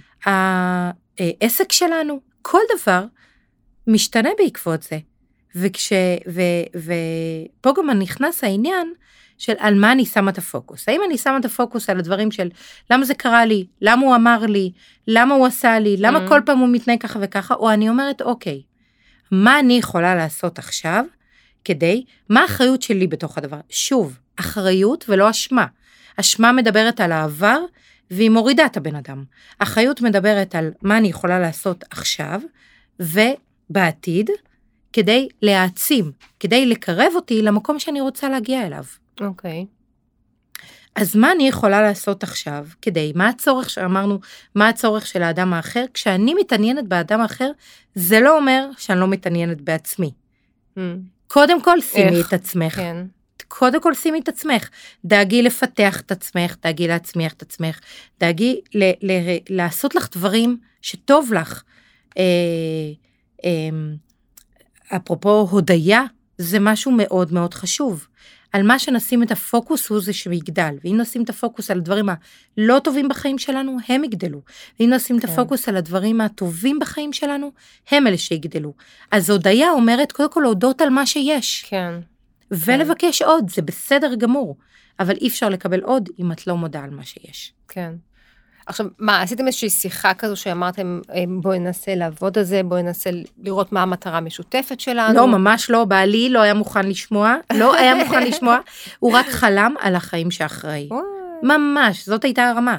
[1.20, 3.06] העסק שלנו, כל דבר
[3.88, 5.00] משתנה בעקבות זה.
[5.56, 5.94] וכש...
[6.28, 6.42] ו...
[6.76, 8.94] ופה גם נכנס העניין
[9.38, 10.90] של על מה אני שמה את הפוקוס.
[10.90, 12.50] האם אני שמה את הפוקוס על הדברים של
[12.92, 14.72] למה זה קרה לי, למה הוא אמר לי,
[15.08, 16.30] למה הוא עשה לי, למה Mhm.
[16.30, 18.62] כל פעם הוא מתנהג ככה וככה, או אני אומרת, אוקיי,
[19.32, 21.06] מה אני יכולה לעשות עכשיו
[21.66, 23.60] כדי, מה האחריות שלי בתוך הדבר?
[23.70, 25.66] שוב, אחריות ולא אשמה.
[26.20, 27.60] אשמה מדברת על העבר
[28.12, 29.24] והיא מורידה את הבן אדם.
[29.60, 32.42] אחריות מדברת על מה אני יכולה לעשות עכשיו
[33.00, 34.30] ובעתיד
[34.94, 38.84] כדי להעצים, כדי לקרב אותי למקום שאני רוצה להגיע אליו.
[39.22, 39.66] אוקיי.
[40.96, 44.20] אז מה אני יכולה לעשות עכשיו כדי, מה הצורך שאמרנו,
[44.56, 45.86] מה הצורך של האדם האחר?
[45.94, 47.52] כשאני מתעניינת באדם האחר,
[47.96, 50.12] זה לא אומר שאני לא מתעניינת בעצמי.
[50.78, 50.80] Mm,
[51.28, 52.22] קודם כל שימי?
[52.22, 52.76] את עצמך.
[52.76, 53.06] כן.
[53.48, 54.70] קודם כל שימי את עצמך.
[55.06, 57.80] דאגי לפתח את עצמך, דאגי להצמיח את עצמך,
[58.20, 61.64] דאגי ל- ל- לעשות לך דברים שטוב לך.
[62.18, 62.24] אה,
[63.46, 63.70] אה,
[64.96, 66.04] אפרופו הודיה,
[66.38, 68.08] זה משהו מאוד מאוד חשוב.
[68.56, 72.80] על מה שנשים את הפוקוס הוא זה שיגדל, ואם נשים את הפוקוס על הדברים הלא
[72.80, 74.42] טובים בחיים שלנו, הם יגדלו.
[74.80, 75.32] ואם נשים את כן.
[75.32, 77.52] הפוקוס על הדברים הטובים בחיים שלנו,
[77.92, 78.74] הם אלה שיגדלו.
[79.12, 81.66] אז הודיה אומרת קודם כל להודות על מה שיש.
[81.70, 81.94] כן.
[82.52, 84.58] ולבקש עוד, זה בסדר גמור,
[85.00, 87.54] אבל אי אפשר לקבל עוד אם את לא מודה על מה שיש.
[87.68, 87.94] כן.
[88.66, 93.10] עכשיו, מה, עשיתם איזושהי שיחה כזו שאמרתם, אה, בואי ננסה לעבוד על זה, בואי ננסה
[93.44, 95.14] לראות מה המטרה המשותפת שלנו?
[95.14, 98.60] לא, ממש לא, בעלי לא היה מוכן לשמוע, לא היה מוכן לשמוע,
[99.00, 100.90] הוא רק חלם על החיים שאחראי.
[101.44, 102.78] ממש, זאת הייתה הרמה.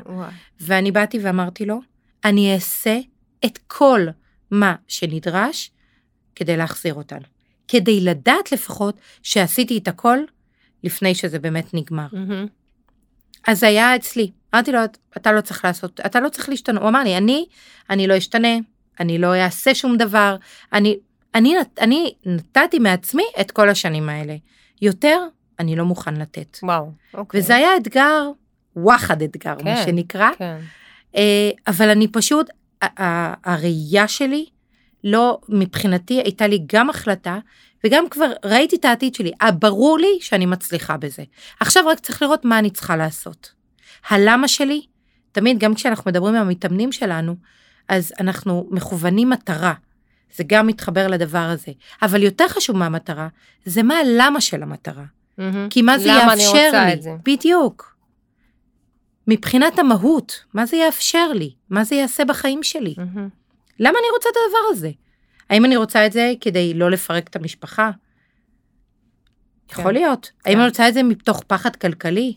[0.61, 1.80] ואני באתי ואמרתי לו,
[2.24, 2.99] אני אעשה
[3.45, 4.07] את כל
[4.51, 5.70] מה שנדרש
[6.34, 7.24] כדי להחזיר אותנו.
[7.68, 10.18] כדי לדעת לפחות שעשיתי את הכל
[10.84, 12.07] לפני שזה באמת נגמר.
[13.47, 14.30] אז זה היה אצלי.
[14.57, 14.78] אמרתי לו,
[15.16, 16.82] אתה לא צריך לעשות, אתה לא צריך להשתנות.
[16.82, 17.46] הוא אמר לי, אני,
[17.90, 18.57] אני לא אשתנה,
[19.00, 20.36] אני לא אעשה שום דבר,
[20.72, 20.98] אני,
[21.34, 24.36] אני, אני נתתי מעצמי את כל השנים האלה.
[24.82, 25.18] יותר,
[25.59, 26.59] אני לא מוכן לתת.
[26.62, 27.40] וואו, אוקיי.
[27.40, 28.30] וזה היה אתגר,
[28.76, 30.30] וואחד אתגר, מה כן, שנקרא.
[30.38, 30.57] כן.
[31.16, 32.50] אה, אבל אני פשוט,
[33.44, 34.46] הראייה שלי,
[35.04, 37.38] לא, מבחינתי הייתה לי גם החלטה,
[37.84, 39.32] וגם כבר ראיתי את העתיד שלי.
[39.42, 41.22] אה, ברור לי שאני מצליחה בזה.
[41.61, 43.55] עכשיו רק צריך לראות מה אני צריכה לעשות.
[44.09, 44.86] הלמה שלי,
[45.32, 47.36] תמיד, גם כשאנחנו מדברים עם המתאמנים שלנו,
[47.88, 49.74] אז אנחנו מכוונים מטרה.
[50.36, 51.72] זה גם מתחבר לדבר הזה.
[52.02, 53.28] אבל יותר חשוב מהמטרה,
[53.64, 55.04] זה מה הלמה של המטרה.
[55.38, 55.68] מהמם.
[55.70, 56.92] כי מה זה יאפשר לי?
[56.92, 57.11] את זה?
[57.24, 57.96] בדיוק.
[59.28, 61.54] מבחינת המהות, מה זה יאפשר לי?
[61.70, 62.94] מה זה יעשה בחיים שלי?
[62.98, 63.28] מהמם.
[63.78, 64.90] למה אני רוצה את הדבר הזה?
[65.50, 67.90] האם אני רוצה את זה כדי לא לפרק את המשפחה?
[69.68, 69.80] כן.
[69.80, 70.30] יכול להיות.
[70.42, 70.50] כן.
[70.50, 72.34] האם אני רוצה את זה מתוך פחד כלכלי?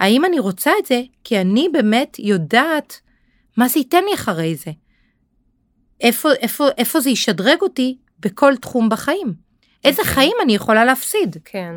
[0.00, 3.00] האם אני רוצה את זה כי אני באמת יודעת
[3.56, 4.70] מה זה ייתן לי אחרי זה?
[6.00, 9.34] איפה, איפה, איפה זה ישדרג אותי בכל תחום בחיים?
[9.84, 10.14] איזה אוקיי.
[10.14, 11.36] חיים אני יכולה להפסיד?
[11.44, 11.74] כן.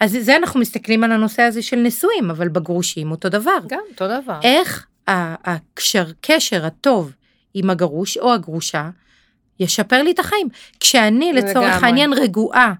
[0.00, 3.58] אז זה אנחנו מסתכלים על הנושא הזה של נשואים, אבל בגרושים אותו דבר.
[3.66, 4.40] גם, אותו דבר.
[4.42, 7.12] איך הקשר, קשר הטוב
[7.54, 8.90] עם הגרוש או הגרושה
[9.60, 10.48] ישפר לי את החיים.
[10.80, 11.82] כשאני לצורך.
[11.82, 12.72] העניין רגועה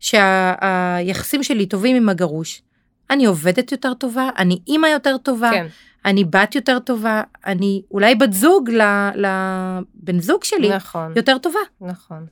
[0.00, 2.62] שהיחסים שלי טובים עם הגרוש,
[3.10, 5.66] אני עובדת יותר טובה, אני אימא יותר טובה, כן,
[6.04, 8.70] אני בת יותר טובה, אני אולי בת זוג
[9.14, 11.58] לבן זוג שלי נכון, יותר טובה.
[11.80, 12.26] נכון.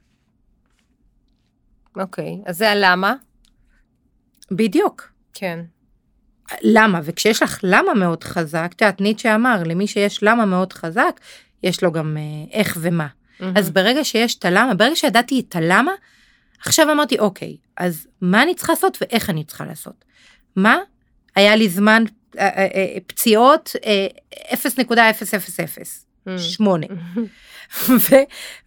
[1.96, 3.14] אוקיי, אז זה הלמה?
[4.50, 5.12] בדיוק.
[5.34, 5.60] כן.
[6.62, 7.00] למה?
[7.04, 11.20] וכשיש לך למה מאוד חזק, את יודעת, ניטשה אמר, למי שיש למה מאוד חזק,
[11.62, 13.06] יש לו גם אה, איך ומה.
[13.54, 15.92] אז ברגע שיש את הלמה, ברגע שידעתי את הלמה,
[16.58, 20.04] עכשיו אמרתי, אוקיי, אז מה אני צריכה לעשות ואיך אני צריכה לעשות?
[20.56, 20.78] מה?
[21.36, 22.04] היה לי זמן
[22.38, 24.06] אה, אה, אה, פציעות אה,
[24.52, 24.56] 0.000,
[26.26, 26.38] מהמם.
[26.38, 26.86] 8.
[27.88, 28.14] ו-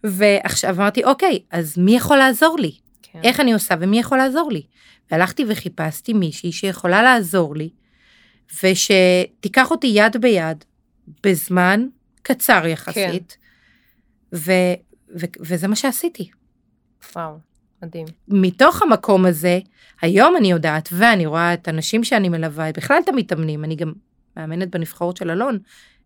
[0.04, 2.72] ועכשיו אמרתי, אוקיי, אז מי יכול לעזור לי?
[3.02, 3.20] כן.
[3.24, 4.62] איך אני עושה ומי יכול לעזור לי?
[5.10, 7.70] והלכתי וחיפשתי מישהי שיכולה לעזור לי,
[8.62, 10.64] ושתיקח אותי יד ביד
[11.24, 11.86] בזמן
[12.22, 13.36] קצר יחסית,
[14.34, 14.52] ו-
[15.16, 16.30] ו- וזה מה שעשיתי.
[17.14, 17.49] וואו.
[17.82, 18.06] מדהים.
[18.28, 19.58] מתוך המקום הזה,
[20.02, 23.92] היום אני יודעת, ואני רואה את הנשים שאני מלווה, בכלל את המתאמנים, אני גם
[24.36, 25.58] מאמנת בנבחרות של אלון,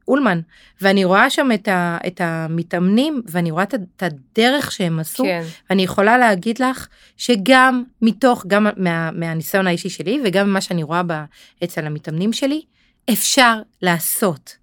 [0.09, 0.41] אולמן,
[0.81, 5.43] ואני רואה שם את, ה, את המתאמנים, ואני רואה את, את הדרך שהם עשו, כן.
[5.71, 11.03] ואני יכולה להגיד לך שגם מתוך, גם מה, מהניסיון האישי שלי, וגם ממה שאני רואה
[11.07, 11.13] ב,
[11.65, 12.63] אצל המתאמנים שלי,
[13.13, 14.57] אפשר לעשות.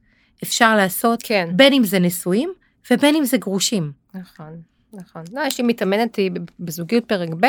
[0.44, 1.50] אפשר לעשות, כן.
[1.56, 2.54] בין אם זה נשואים,
[2.92, 3.92] ובין אם זה גרושים.
[4.14, 4.62] נכון,
[4.94, 5.24] נכון.
[5.34, 6.20] לא, יש לי מתאמנת
[6.60, 7.48] בזוגיות פרק ב',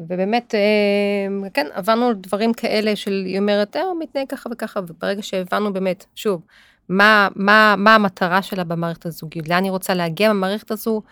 [0.00, 5.22] ובאמת, אה, כן, עברנו דברים כאלה של, היא אומרת, אה, הוא מתנהג ככה וככה, וברגע
[5.22, 6.42] שהבנו באמת, שוב,
[6.88, 11.02] מה, מה, מה המטרה שלה במערכת הזוגית, לאן היא רוצה להגיע במערכת הזו,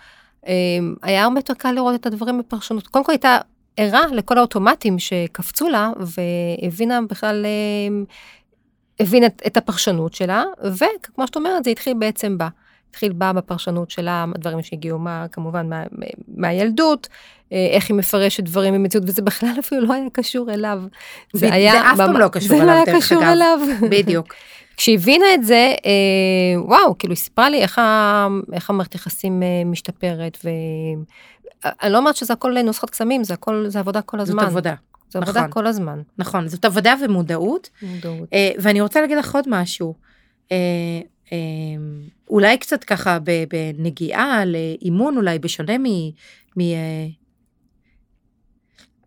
[0.47, 0.53] אה,
[1.03, 2.87] היה הרבה יותר קל לראות את הדברים בפרשנות.
[2.87, 3.39] קודם כל הייתה
[3.77, 8.05] ערה לכל האוטומטים שקפצו לה, והבינה בכלל, אה,
[9.01, 12.49] הבינה את, את הפרשנות שלה, וכמו שאת אומרת, זה התחיל בעצם בה.
[12.97, 15.83] התחיל בה בפרשנות שלה, דברים שהגיעו מה, כמובן מה,
[16.37, 17.09] מהילדות,
[17.51, 20.83] איך היא מפרשת דברים במציאות, וזה בכלל אפילו לא היה קשור אליו.
[21.33, 21.73] זה, היה...
[21.73, 22.89] זה אף פעם לא קשור אליו, דרך אגב.
[22.89, 23.59] זה לא היה קשור אליו.
[23.91, 24.35] בדיוק.
[24.77, 27.81] כשהיא הבינה את זה, אה, וואו, כאילו היא סיפרה לי איך,
[28.53, 33.79] איך המערכת יחסים אה, משתפרת, ואני לא אומרת שזה הכל נוסחת קסמים, זה הכל, זה
[33.79, 34.43] עבודה כל הזמן.
[34.43, 34.75] זאת עבודה.
[35.11, 35.51] זו עבודה נכון.
[35.51, 36.03] כל הזמן.
[36.19, 37.71] נכון, זאת עבודה ומודעות.
[37.83, 38.29] מודעות.
[38.33, 39.95] אה, ואני רוצה להגיד לך עוד משהו.
[40.53, 40.57] אה,
[41.33, 41.39] אה,
[42.29, 43.19] אולי קצת ככה
[43.49, 45.85] בנגיעה לאימון, אולי בשונה מ...
[46.57, 47.07] מ אה,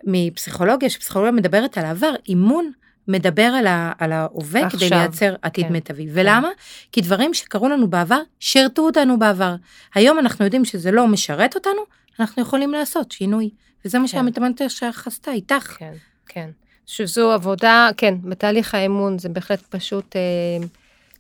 [0.04, 2.72] מפסיכולוגיה, שפסיכולוגיה מדברת על העבר, אימון
[3.08, 6.06] מדבר על, ה, על ההווה עכשיו, כדי לייצר עתיד כן, מיטבי.
[6.06, 6.12] כן.
[6.14, 6.50] ולמה?
[6.92, 9.56] כי דברים שקרו לנו בעבר, שירתו אותנו בעבר.
[9.96, 11.82] היום אנחנו יודעים שזה לא משרת אותנו,
[12.20, 13.50] אנחנו יכולים לעשות שינוי.
[13.86, 14.12] וזה מה כן.
[14.12, 15.76] שהמתאמנת שלך עשתה איתך.
[15.78, 15.94] כן,
[16.28, 16.50] כן.
[16.86, 20.68] שזו עבודה, כן, בתהליך האמון זה בהחלט פשוט אה,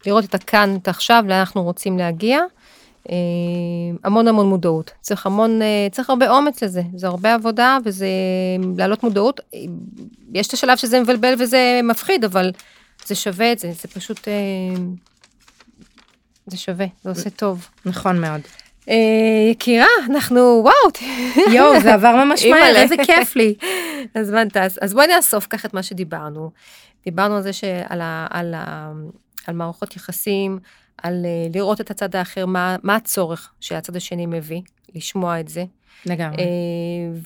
[0.05, 2.39] לראות את הכאן, את עכשיו, לאן אנחנו רוצים להגיע.
[3.09, 3.15] אה,
[4.03, 4.91] המון המון מודעות.
[5.01, 8.07] צריך המון, אה, צריך הרבה אומץ לזה, זה הרבה עבודה וזה
[8.77, 9.39] להעלות מודעות.
[10.33, 12.51] יש את השלב שזה מבלבל וזה מפחיד, אבל
[13.05, 14.33] זה שווה את זה, זה פשוט, אה,
[16.47, 17.67] זה שווה, זה עושה טוב.
[17.85, 18.41] נכון מאוד.
[19.51, 20.73] יקירה, אנחנו, וואו.
[21.55, 23.55] יואו, זה עבר ממש מהר, איזה כיף לי.
[24.15, 24.77] הזמן טס.
[24.81, 26.51] אז בואי נאסוף ככה את מה שדיברנו.
[27.05, 28.91] דיברנו על זה שעל ה,
[29.47, 30.59] על מערכות יחסים,
[30.97, 34.61] על uh, לראות את הצד האחר, מה, מה הצורך שהצד השני מביא,
[34.95, 35.65] לשמוע את זה.
[36.05, 36.37] לגמרי.
[36.37, 36.47] Uh,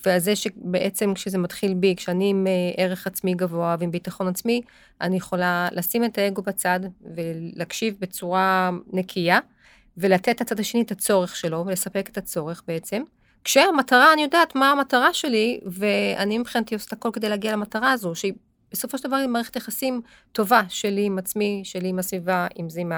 [0.05, 4.61] ועל זה שבעצם כשזה מתחיל בי, כשאני עם uh, ערך עצמי גבוה ועם ביטחון עצמי,
[5.01, 6.79] אני יכולה לשים את האגו בצד
[7.15, 9.39] ולהקשיב בצורה נקייה,
[9.97, 13.03] ולתת לצד השני את הצורך שלו, ולספק את הצורך בעצם.
[13.43, 18.33] כשהמטרה, אני יודעת מה המטרה שלי, ואני מבחינתי עושה הכל כדי להגיע למטרה הזו, שהיא
[18.73, 20.01] בסופו של דבר היא מערכת יחסים
[20.31, 22.91] טובה שלי עם עצמי, שלי עם הסביבה, אם זה עם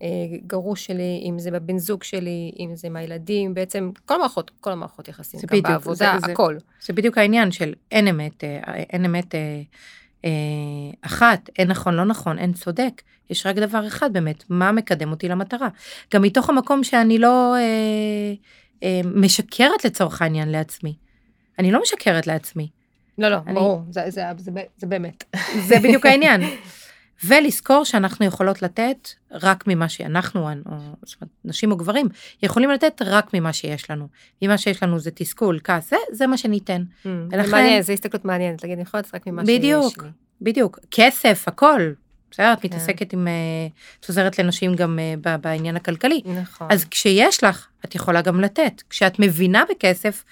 [0.00, 4.72] הגרוש שלי, אם זה בבן זוג שלי, אם זה עם הילדים, בעצם כל המערכות, כל
[4.72, 6.54] המערכות יחסים, גם בדיוק, בעבודה, זה, הכל.
[6.58, 9.62] זה, זה בדיוק העניין של אין אמת, אה, אין אמת אה,
[10.24, 10.30] אה,
[11.02, 15.28] אחת, אין נכון, לא נכון, אין צודק, יש רק דבר אחד באמת, מה מקדם אותי
[15.28, 15.68] למטרה.
[16.14, 18.34] גם מתוך המקום שאני לא אה,
[18.82, 20.94] אה, משקרת לצורך העניין לעצמי.
[21.58, 22.68] אני לא משקרת לעצמי.
[23.18, 23.54] לא, לא, אני...
[23.54, 25.24] ברור, זה, זה, זה, זה, באמת.
[25.68, 26.40] זה בדיוק העניין.
[27.24, 30.54] ולזכור שאנחנו יכולות לתת רק ממה שאנחנו, או
[31.02, 32.08] זאת אומרת, נשים או גברים,
[32.42, 34.08] יכולים לתת רק ממה שיש לנו.
[34.42, 36.82] אם מה שיש לנו זה תסכול, כעס, זה, זה מה שניתן.
[36.82, 37.46] Mm, ולכן...
[37.46, 40.08] זה מעניין, זו הסתכלות מעניינת, להגיד, אני יכולה לתת רק ממה בדיוק, שיש לי.
[40.40, 41.92] בדיוק, כסף, הכל.
[42.30, 42.68] בסדר, את כן.
[42.68, 43.28] מתעסקת עם,
[44.00, 46.22] את עוזרת לנשים גם uh, בעניין הכלכלי.
[46.42, 46.66] נכון.
[46.70, 48.82] אז כשיש לך, את יכולה גם לתת.
[48.90, 50.24] כשאת מבינה בכסף,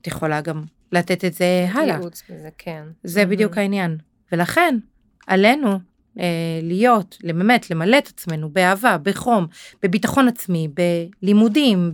[0.00, 0.62] את יכולה גם
[0.92, 1.94] לתת את זה הלאה.
[1.96, 2.84] ייעוץ בזה, כן.
[3.04, 3.26] זה mm-hmm.
[3.26, 3.98] בדיוק העניין.
[4.32, 4.78] ולכן,
[5.26, 5.78] עלינו
[6.18, 9.46] אה, להיות, באמת, למלא את עצמנו באהבה, בחום,
[9.82, 10.68] בביטחון עצמי,
[11.22, 11.92] בלימודים,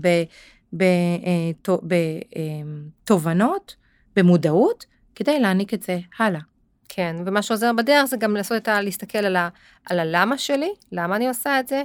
[3.03, 3.83] בתובנות, אה,
[4.17, 6.41] במודעות, כדי להעניק את זה הלאה.
[6.89, 8.81] כן, ומה שעוזר בדרך זה גם לעשות את ה...
[8.81, 9.49] להסתכל על, ה,
[9.87, 11.83] על הלמה שלי, למה אני עושה את זה,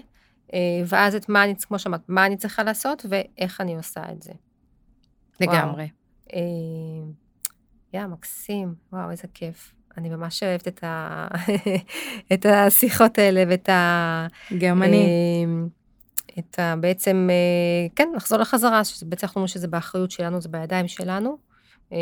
[0.54, 4.22] אה, ואז את מה אני, כמו שאמרת, מה אני צריכה לעשות ואיך אני עושה את
[4.22, 4.32] זה.
[5.42, 5.84] לגמרי.
[5.84, 5.97] וואו,
[7.94, 9.74] יא, מקסים, וואו, איזה כיף.
[9.98, 11.28] אני ממש אוהבת את, ה...
[12.34, 14.28] את השיחות האלה ואת ה...
[14.58, 15.06] גם אני.
[15.46, 15.68] אמ,
[16.40, 16.76] את ה...
[16.76, 21.38] בעצם, אה, כן, לחזור לחזרה, שבעצם אנחנו אומרים שזה באחריות שלנו, זה בידיים שלנו.
[21.92, 21.98] אמ,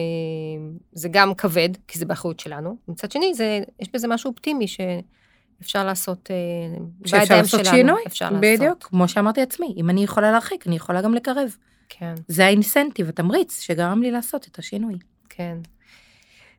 [0.94, 2.78] זה גם כבד, כי זה באחריות שלנו.
[2.88, 7.78] מצד שני, זה, יש בזה משהו אופטימי שאפשר לעשות אה, בידיים לעשות שלנו.
[7.78, 8.42] שינוי, אפשר לעשות.
[8.42, 11.56] בדיוק, כמו שאמרתי לעצמי, אם אני יכולה להרחיק, אני יכולה גם לקרב.
[11.90, 12.14] כן.
[12.28, 14.96] זה האינסנטיב, התמריץ, שגרם לי לעשות את השינוי.
[15.30, 15.58] כן.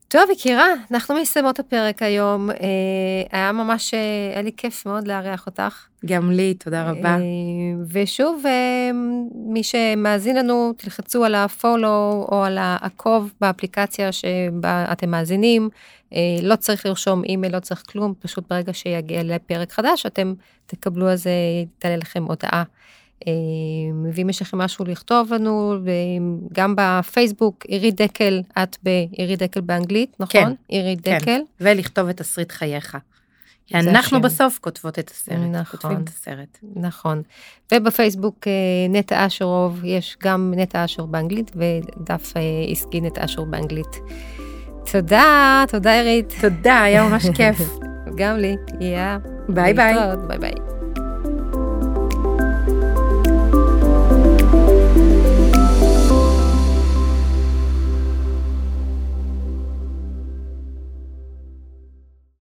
[0.09, 2.51] טוב, יקירה, אנחנו מסיימות הפרק היום.
[2.51, 2.57] אה,
[3.33, 5.87] היה ממש, אה, היה לי כיף מאוד לארח אותך.
[6.07, 7.15] גם לי, תודה רבה.
[7.15, 7.19] אה,
[7.93, 8.91] ושוב, אה,
[9.35, 15.69] מי שמאזין לנו, תלחצו על הפולו או על העקוב באפליקציה שבה אתם מאזינים.
[16.13, 20.35] אה, לא צריך לרשום אימייל, לא צריך כלום, פשוט ברגע שיגיע לפרק חדש, אתם
[20.67, 21.31] תקבלו על זה,
[21.79, 22.63] תעלה לכם הודעה.
[24.13, 25.75] ואם יש לכם משהו לכתוב לנו,
[26.53, 30.43] גם בפייסבוק, עירית דקל, את בעירית דקל באנגלית, נכון?
[30.43, 30.53] כן.
[30.69, 31.19] עירית כן.
[31.19, 31.41] דקל.
[31.61, 32.97] ולכתוב את תסריט חייך.
[33.75, 36.59] אנחנו בסוף כותבות את הסרט, נכון, כותבים את הסרט.
[36.77, 37.23] נכון.
[37.75, 38.47] ובפייסבוק
[38.89, 42.33] נטע אשרוב, יש גם נטע אשר באנגלית ודף
[42.71, 43.97] עסקי נטע אשר באנגלית.
[44.93, 46.35] תודה, תודה עירית.
[46.41, 47.59] תודה, היה ממש כיף.
[48.19, 48.57] גם לי.
[49.49, 49.95] ביי ביי.
[50.29, 50.76] ביי ביי.